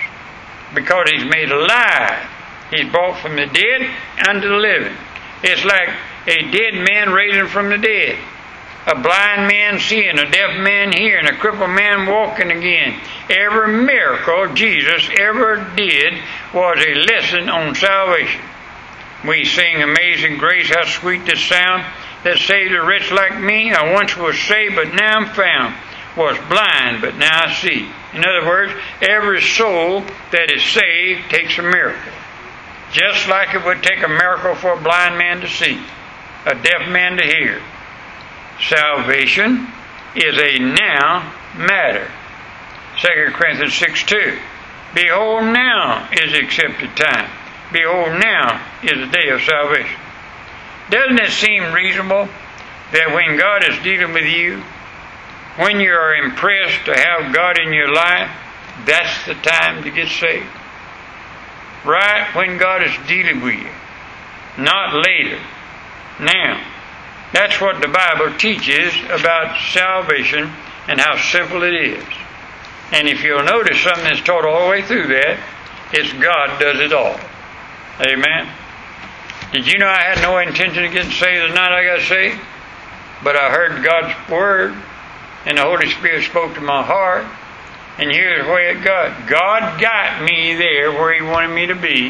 Because 0.73 1.09
he's 1.09 1.25
made 1.25 1.51
alive. 1.51 2.29
He's 2.71 2.91
brought 2.91 3.19
from 3.19 3.35
the 3.35 3.45
dead 3.45 3.89
unto 4.27 4.47
the 4.47 4.55
living. 4.55 4.95
It's 5.43 5.63
like 5.63 5.89
a 6.27 6.51
dead 6.51 6.73
man 6.73 7.11
raising 7.11 7.47
from 7.47 7.69
the 7.69 7.77
dead 7.77 8.17
a 8.87 8.95
blind 8.95 9.49
man 9.49 9.79
seeing, 9.81 10.17
a 10.17 10.31
deaf 10.31 10.57
man 10.61 10.93
hearing, 10.93 11.27
a 11.27 11.35
crippled 11.35 11.69
man 11.69 12.05
walking 12.05 12.51
again. 12.51 12.97
Every 13.29 13.83
miracle 13.83 14.53
Jesus 14.53 15.09
ever 15.19 15.57
did 15.75 16.13
was 16.53 16.77
a 16.79 16.95
lesson 16.95 17.49
on 17.49 17.75
salvation. 17.75 18.41
We 19.27 19.43
sing 19.43 19.83
Amazing 19.83 20.37
Grace, 20.37 20.69
how 20.73 20.85
sweet 20.85 21.25
the 21.25 21.35
sound 21.35 21.83
that 22.23 22.37
saved 22.37 22.73
a 22.73 22.81
wretch 22.81 23.11
like 23.11 23.37
me. 23.37 23.73
I 23.73 23.91
once 23.91 24.15
was 24.15 24.39
saved, 24.39 24.75
but 24.75 24.93
now 24.93 25.17
I'm 25.17 25.35
found. 25.35 25.75
Was 26.17 26.37
blind, 26.49 27.01
but 27.01 27.15
now 27.15 27.53
see. 27.53 27.87
In 28.13 28.25
other 28.25 28.45
words, 28.45 28.73
every 29.01 29.41
soul 29.41 30.01
that 30.31 30.51
is 30.51 30.63
saved 30.63 31.29
takes 31.29 31.57
a 31.59 31.61
miracle. 31.61 32.11
Just 32.91 33.27
like 33.27 33.53
it 33.53 33.63
would 33.63 33.83
take 33.83 34.03
a 34.03 34.07
miracle 34.07 34.55
for 34.55 34.73
a 34.73 34.81
blind 34.81 35.17
man 35.17 35.41
to 35.41 35.47
see, 35.47 35.79
a 36.45 36.55
deaf 36.55 36.89
man 36.89 37.17
to 37.17 37.23
hear, 37.23 37.61
salvation 38.59 39.67
is 40.15 40.37
a 40.37 40.57
now 40.57 41.31
matter. 41.55 42.09
2 42.99 43.31
Corinthians 43.33 43.75
6 43.75 44.03
2. 44.05 44.39
Behold, 44.95 45.43
now 45.43 46.09
is 46.11 46.31
the 46.31 46.39
accepted 46.39 46.95
time. 46.95 47.29
Behold, 47.71 48.19
now 48.19 48.65
is 48.81 48.97
the 48.97 49.11
day 49.11 49.29
of 49.29 49.41
salvation. 49.41 49.99
Doesn't 50.89 51.19
it 51.19 51.31
seem 51.31 51.73
reasonable 51.73 52.29
that 52.93 53.13
when 53.13 53.37
God 53.37 53.63
is 53.69 53.77
dealing 53.83 54.13
with 54.13 54.25
you, 54.25 54.63
when 55.57 55.79
you 55.79 55.91
are 55.91 56.15
impressed 56.15 56.85
to 56.85 56.95
have 56.95 57.33
God 57.33 57.59
in 57.59 57.73
your 57.73 57.91
life, 57.91 58.29
that's 58.85 59.25
the 59.25 59.33
time 59.33 59.83
to 59.83 59.91
get 59.91 60.07
saved? 60.07 60.45
Right 61.85 62.27
when 62.35 62.57
God 62.57 62.83
is 62.83 62.93
dealing 63.07 63.41
with 63.41 63.55
you, 63.55 63.71
not 64.57 64.93
later. 65.05 65.39
Now. 66.19 66.63
That's 67.33 67.59
what 67.59 67.81
the 67.81 67.89
Bible 67.89 68.37
teaches 68.37 68.93
about 69.11 69.59
salvation 69.73 70.49
and 70.87 70.99
how 70.99 71.17
simple 71.17 71.63
it 71.63 71.73
is. 71.73 72.03
And 72.91 73.07
if 73.07 73.21
you'll 73.21 73.43
notice 73.43 73.81
something 73.81 74.05
that's 74.05 74.21
taught 74.21 74.45
all 74.45 74.65
the 74.65 74.69
way 74.69 74.81
through 74.81 75.07
that, 75.07 75.37
it's 75.91 76.11
God 76.13 76.59
does 76.59 76.79
it 76.79 76.93
all. 76.93 77.19
Amen. 77.99 78.47
Did 79.51 79.67
you 79.67 79.77
know 79.77 79.87
I 79.87 80.01
had 80.01 80.21
no 80.21 80.37
intention 80.39 80.85
of 80.85 80.91
getting 80.91 81.11
saved 81.11 81.51
the 81.51 81.55
night 81.55 81.71
I 81.71 81.83
got 81.83 82.01
saved? 82.07 82.39
But 83.23 83.35
I 83.35 83.49
heard 83.49 83.83
God's 83.83 84.29
word, 84.29 84.73
and 85.45 85.57
the 85.57 85.63
Holy 85.63 85.89
Spirit 85.89 86.23
spoke 86.25 86.53
to 86.55 86.61
my 86.61 86.83
heart, 86.83 87.25
and 87.97 88.11
here's 88.11 88.45
way 88.47 88.69
it 88.71 88.83
got. 88.83 89.27
God 89.27 89.81
got 89.81 90.23
me 90.23 90.55
there 90.55 90.91
where 90.91 91.13
He 91.13 91.21
wanted 91.21 91.53
me 91.53 91.67
to 91.67 91.75
be. 91.75 92.09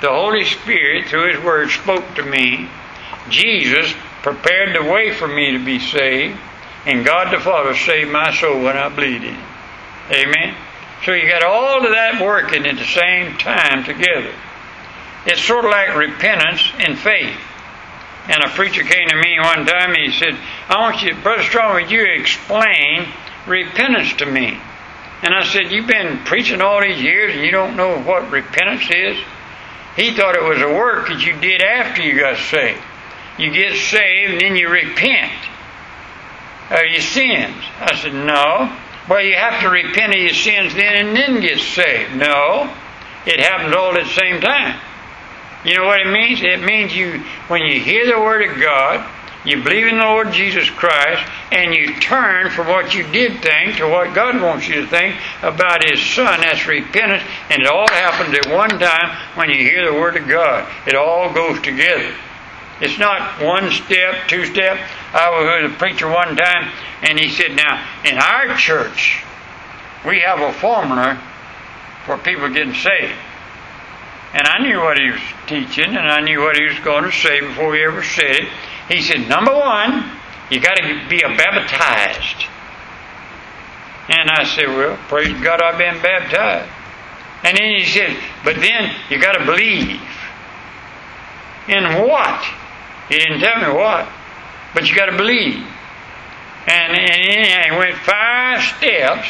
The 0.00 0.08
Holy 0.08 0.44
Spirit, 0.44 1.06
through 1.06 1.34
His 1.34 1.44
word, 1.44 1.70
spoke 1.70 2.14
to 2.14 2.22
me. 2.22 2.68
Jesus 3.28 3.92
prepared 4.22 4.74
the 4.74 4.90
way 4.90 5.12
for 5.12 5.28
me 5.28 5.52
to 5.52 5.64
be 5.64 5.78
saved, 5.78 6.38
and 6.86 7.04
God 7.04 7.32
the 7.32 7.40
Father 7.40 7.74
saved 7.74 8.10
my 8.10 8.34
soul 8.34 8.62
when 8.62 8.76
I 8.76 8.88
believed 8.88 9.24
in 9.24 9.34
Him. 9.34 9.46
Amen. 10.10 10.54
So 11.04 11.12
you 11.12 11.28
got 11.28 11.42
all 11.42 11.84
of 11.84 11.92
that 11.92 12.20
working 12.20 12.66
at 12.66 12.76
the 12.76 12.84
same 12.84 13.36
time 13.38 13.84
together. 13.84 14.32
It's 15.26 15.42
sort 15.42 15.64
of 15.64 15.70
like 15.70 15.94
repentance 15.96 16.62
and 16.78 16.98
faith. 16.98 17.36
And 18.30 18.44
a 18.44 18.48
preacher 18.48 18.82
came 18.82 19.08
to 19.08 19.16
me 19.16 19.38
one 19.40 19.66
time 19.66 19.90
and 19.90 19.98
he 19.98 20.12
said, 20.12 20.38
I 20.68 20.80
want 20.80 21.02
you, 21.02 21.14
Brother 21.16 21.42
Strong, 21.42 21.74
would 21.74 21.90
you 21.90 22.04
explain 22.04 23.08
repentance 23.46 24.14
to 24.14 24.26
me? 24.26 24.58
And 25.22 25.34
I 25.34 25.44
said, 25.44 25.70
You've 25.70 25.88
been 25.88 26.18
preaching 26.24 26.62
all 26.62 26.80
these 26.80 27.00
years 27.00 27.34
and 27.34 27.44
you 27.44 27.50
don't 27.50 27.76
know 27.76 28.00
what 28.00 28.30
repentance 28.30 28.88
is? 28.90 29.18
He 29.96 30.14
thought 30.14 30.36
it 30.36 30.42
was 30.42 30.62
a 30.62 30.72
work 30.72 31.08
that 31.08 31.26
you 31.26 31.38
did 31.40 31.60
after 31.60 32.02
you 32.02 32.18
got 32.18 32.38
saved 32.38 32.80
you 33.40 33.50
get 33.50 33.74
saved 33.76 34.32
and 34.32 34.40
then 34.40 34.56
you 34.56 34.68
repent 34.68 35.32
of 36.70 36.84
your 36.90 37.00
sins. 37.00 37.56
I 37.80 37.96
said, 37.96 38.14
No. 38.14 38.76
Well, 39.08 39.24
you 39.24 39.34
have 39.34 39.60
to 39.62 39.70
repent 39.70 40.14
of 40.14 40.20
your 40.20 40.34
sins 40.34 40.74
then 40.74 41.06
and 41.06 41.16
then 41.16 41.40
get 41.40 41.58
saved. 41.58 42.14
No. 42.16 42.72
It 43.26 43.40
happens 43.40 43.74
all 43.74 43.96
at 43.96 44.04
the 44.04 44.10
same 44.10 44.40
time. 44.40 44.78
You 45.64 45.76
know 45.76 45.86
what 45.86 46.00
it 46.00 46.10
means? 46.10 46.42
It 46.42 46.62
means 46.62 46.94
you, 46.94 47.22
when 47.48 47.62
you 47.62 47.80
hear 47.80 48.06
the 48.06 48.18
Word 48.18 48.48
of 48.48 48.60
God, 48.60 49.06
you 49.44 49.62
believe 49.62 49.86
in 49.86 49.98
the 49.98 50.04
Lord 50.04 50.32
Jesus 50.32 50.68
Christ, 50.68 51.26
and 51.50 51.74
you 51.74 51.98
turn 52.00 52.50
from 52.50 52.68
what 52.68 52.94
you 52.94 53.04
did 53.04 53.42
think 53.42 53.76
to 53.76 53.88
what 53.88 54.14
God 54.14 54.40
wants 54.40 54.68
you 54.68 54.82
to 54.82 54.86
think 54.86 55.16
about 55.42 55.84
His 55.84 56.00
Son. 56.00 56.40
That's 56.40 56.66
repentance, 56.66 57.22
and 57.48 57.62
it 57.62 57.68
all 57.68 57.88
happens 57.88 58.36
at 58.36 58.52
one 58.52 58.78
time 58.78 59.16
when 59.36 59.50
you 59.50 59.56
hear 59.56 59.90
the 59.90 59.98
Word 59.98 60.16
of 60.16 60.28
God. 60.28 60.70
It 60.86 60.94
all 60.94 61.32
goes 61.32 61.60
together. 61.60 62.14
It's 62.80 62.98
not 62.98 63.42
one 63.42 63.70
step, 63.70 64.28
two 64.28 64.46
step. 64.46 64.78
I 65.12 65.30
was 65.30 65.62
with 65.62 65.74
a 65.74 65.78
preacher 65.78 66.08
one 66.08 66.36
time, 66.36 66.72
and 67.02 67.18
he 67.18 67.30
said, 67.30 67.54
Now, 67.54 67.86
in 68.04 68.16
our 68.16 68.56
church, 68.56 69.22
we 70.06 70.20
have 70.20 70.40
a 70.40 70.52
formula 70.54 71.22
for 72.06 72.16
people 72.16 72.48
getting 72.48 72.74
saved. 72.74 73.12
And 74.32 74.46
I 74.46 74.58
knew 74.58 74.78
what 74.78 74.98
he 74.98 75.10
was 75.10 75.20
teaching, 75.46 75.96
and 75.96 76.08
I 76.08 76.20
knew 76.20 76.40
what 76.40 76.56
he 76.56 76.64
was 76.64 76.78
going 76.80 77.04
to 77.04 77.12
say 77.12 77.40
before 77.40 77.74
he 77.74 77.82
ever 77.82 78.02
said 78.02 78.30
it. 78.30 78.48
He 78.88 79.02
said, 79.02 79.28
Number 79.28 79.52
one, 79.52 80.10
you 80.50 80.60
got 80.60 80.76
to 80.76 81.08
be 81.08 81.20
baptized. 81.20 82.46
And 84.08 84.30
I 84.30 84.44
said, 84.44 84.68
Well, 84.68 84.96
praise 85.08 85.40
God, 85.42 85.60
I've 85.60 85.78
been 85.78 86.00
baptized. 86.00 86.70
And 87.42 87.56
then 87.56 87.76
he 87.76 87.84
said, 87.84 88.16
But 88.44 88.56
then 88.56 88.94
you 89.08 89.20
got 89.20 89.32
to 89.32 89.44
believe. 89.44 90.00
In 91.68 91.84
what? 92.06 92.44
He 93.08 93.18
didn't 93.18 93.40
tell 93.40 93.60
me 93.60 93.76
what, 93.76 94.08
but 94.74 94.88
you 94.88 94.94
got 94.94 95.06
to 95.06 95.16
believe. 95.16 95.66
And, 96.66 96.96
and 96.96 97.72
he 97.72 97.76
went 97.76 97.96
five 97.96 98.62
steps 98.62 99.28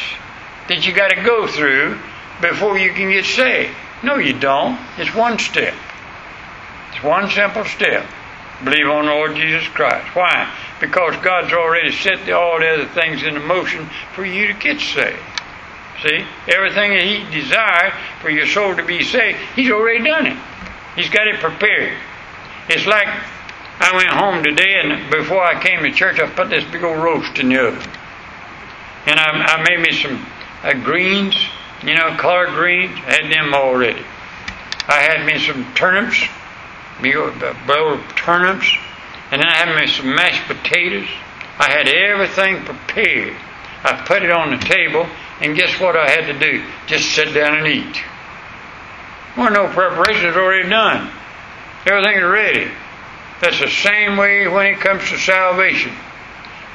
that 0.67 0.85
you 0.85 0.93
got 0.93 1.09
to 1.09 1.23
go 1.23 1.47
through 1.47 1.97
before 2.41 2.77
you 2.77 2.93
can 2.93 3.09
get 3.09 3.25
saved. 3.25 3.75
No, 4.03 4.17
you 4.17 4.33
don't. 4.33 4.79
It's 4.97 5.13
one 5.13 5.37
step. 5.37 5.73
It's 6.91 7.03
one 7.03 7.29
simple 7.29 7.65
step. 7.65 8.05
Believe 8.63 8.87
on 8.87 9.05
the 9.05 9.11
Lord 9.11 9.35
Jesus 9.35 9.67
Christ. 9.69 10.15
Why? 10.15 10.51
Because 10.79 11.15
God's 11.23 11.53
already 11.53 11.91
set 11.91 12.25
the, 12.25 12.33
all 12.33 12.59
the 12.59 12.67
other 12.67 12.85
things 12.85 13.23
into 13.23 13.39
motion 13.39 13.87
for 14.13 14.25
you 14.25 14.47
to 14.47 14.53
get 14.53 14.79
saved. 14.79 15.19
See? 16.03 16.25
Everything 16.47 16.93
that 16.93 17.03
He 17.03 17.41
desired 17.41 17.93
for 18.21 18.29
your 18.29 18.47
soul 18.47 18.75
to 18.75 18.83
be 18.83 19.03
saved, 19.03 19.37
He's 19.55 19.71
already 19.71 20.03
done 20.03 20.27
it. 20.27 20.37
He's 20.95 21.09
got 21.09 21.27
it 21.27 21.39
prepared. 21.39 21.97
It's 22.69 22.85
like 22.85 23.07
I 23.07 23.95
went 23.95 24.09
home 24.09 24.43
today, 24.43 24.79
and 24.83 25.11
before 25.11 25.43
I 25.43 25.61
came 25.61 25.83
to 25.83 25.91
church, 25.91 26.19
I 26.19 26.27
put 26.29 26.49
this 26.49 26.63
big 26.71 26.83
old 26.83 27.03
roast 27.03 27.39
in 27.39 27.49
the 27.49 27.67
oven. 27.67 27.91
And 29.07 29.19
I, 29.19 29.29
I 29.29 29.63
made 29.67 29.79
me 29.79 29.91
some 29.93 30.25
uh, 30.63 30.73
greens, 30.83 31.35
you 31.83 31.95
know, 31.95 32.15
collard 32.17 32.49
greens. 32.49 32.97
Had 32.99 33.31
them 33.31 33.53
already. 33.53 34.03
I 34.87 35.01
had 35.01 35.25
me 35.25 35.39
some 35.39 35.73
turnips, 35.73 36.23
of 36.99 38.15
turnips, 38.15 38.77
and 39.31 39.41
then 39.41 39.47
I 39.47 39.55
had 39.55 39.79
me 39.79 39.87
some 39.87 40.13
mashed 40.13 40.47
potatoes. 40.47 41.07
I 41.59 41.71
had 41.71 41.87
everything 41.87 42.63
prepared. 42.65 43.35
I 43.83 44.03
put 44.05 44.23
it 44.23 44.31
on 44.31 44.51
the 44.51 44.57
table, 44.57 45.07
and 45.39 45.55
guess 45.55 45.79
what 45.79 45.95
I 45.95 46.09
had 46.09 46.25
to 46.27 46.39
do? 46.39 46.63
Just 46.87 47.11
sit 47.15 47.33
down 47.33 47.57
and 47.57 47.67
eat. 47.67 48.01
Well, 49.37 49.51
no 49.51 49.67
preparation 49.67 50.29
is 50.29 50.35
already 50.35 50.69
done. 50.69 51.09
Everything's 51.85 52.23
ready. 52.23 52.71
That's 53.39 53.59
the 53.59 53.69
same 53.69 54.17
way 54.17 54.47
when 54.47 54.67
it 54.67 54.79
comes 54.79 55.09
to 55.09 55.17
salvation. 55.17 55.93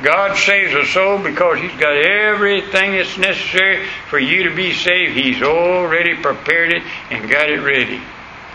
God 0.03 0.37
saves 0.37 0.75
a 0.75 0.85
soul 0.87 1.19
because 1.19 1.59
He's 1.59 1.79
got 1.81 1.97
everything 1.97 2.93
that's 2.93 3.17
necessary 3.17 3.87
for 4.09 4.19
you 4.19 4.49
to 4.49 4.55
be 4.55 4.73
saved. 4.75 5.17
He's 5.17 5.43
already 5.43 6.15
prepared 6.17 6.73
it 6.73 6.83
and 7.11 7.31
got 7.31 7.49
it 7.49 7.61
ready. 7.61 8.01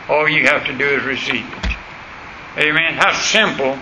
All 0.08 0.30
you 0.30 0.45
have 0.45 0.65
to 0.67 0.77
do 0.77 0.86
is 0.86 1.04
receive 1.04 1.45
it. 1.45 1.71
Amen. 2.58 2.93
How 2.93 3.13
simple 3.13 3.80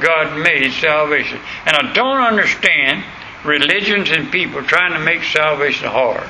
God 0.00 0.38
made 0.38 0.72
salvation. 0.72 1.38
And 1.66 1.76
I 1.76 1.92
don't 1.92 2.20
understand 2.20 3.04
religions 3.44 4.10
and 4.10 4.30
people 4.30 4.62
trying 4.62 4.92
to 4.92 5.00
make 5.00 5.22
salvation 5.24 5.88
hard. 5.88 6.28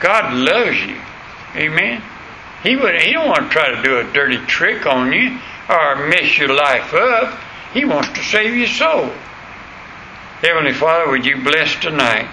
God 0.00 0.34
loves 0.34 0.80
you. 0.80 0.98
Amen. 1.54 2.02
He 2.62 2.76
would 2.76 2.94
he 3.00 3.12
don't 3.12 3.28
want 3.28 3.44
to 3.44 3.48
try 3.50 3.74
to 3.74 3.82
do 3.82 3.98
a 3.98 4.12
dirty 4.12 4.38
trick 4.46 4.86
on 4.86 5.12
you 5.12 5.38
or 5.68 6.08
mess 6.08 6.38
your 6.38 6.54
life 6.54 6.92
up. 6.92 7.38
He 7.72 7.84
wants 7.84 8.08
to 8.10 8.22
save 8.22 8.56
your 8.56 8.66
soul. 8.66 9.10
Heavenly 10.42 10.72
Father, 10.72 11.10
would 11.10 11.24
you 11.24 11.42
bless 11.42 11.74
tonight 11.80 12.28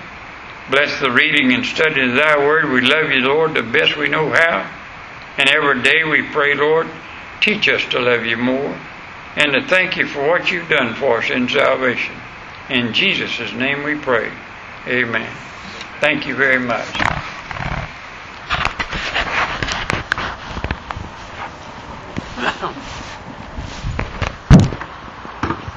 Bless 0.70 1.00
the 1.00 1.10
reading 1.10 1.54
and 1.54 1.66
studying 1.66 2.10
of 2.10 2.16
thy 2.18 2.38
word. 2.38 2.70
We 2.70 2.82
love 2.82 3.10
you, 3.10 3.22
Lord, 3.22 3.54
the 3.54 3.64
best 3.64 3.96
we 3.96 4.10
know 4.10 4.30
how. 4.30 4.70
And 5.38 5.50
every 5.50 5.82
day 5.82 6.04
we 6.04 6.24
pray, 6.24 6.56
Lord, 6.56 6.90
teach 7.40 7.70
us 7.70 7.86
to 7.92 8.00
love 8.00 8.26
you 8.26 8.36
more 8.36 8.78
and 9.38 9.54
to 9.54 9.62
thank 9.62 9.96
you 9.96 10.06
for 10.06 10.28
what 10.28 10.52
you've 10.52 10.68
done 10.68 10.94
for 10.96 11.20
us 11.20 11.30
in 11.30 11.48
salvation. 11.48 12.16
In 12.70 12.92
Jesus' 12.92 13.54
name 13.54 13.84
we 13.84 13.96
pray. 13.96 14.30
Amen. 14.88 15.34
Thank 16.02 16.28
you 16.28 16.36
very 16.36 16.60
much. 16.60 16.86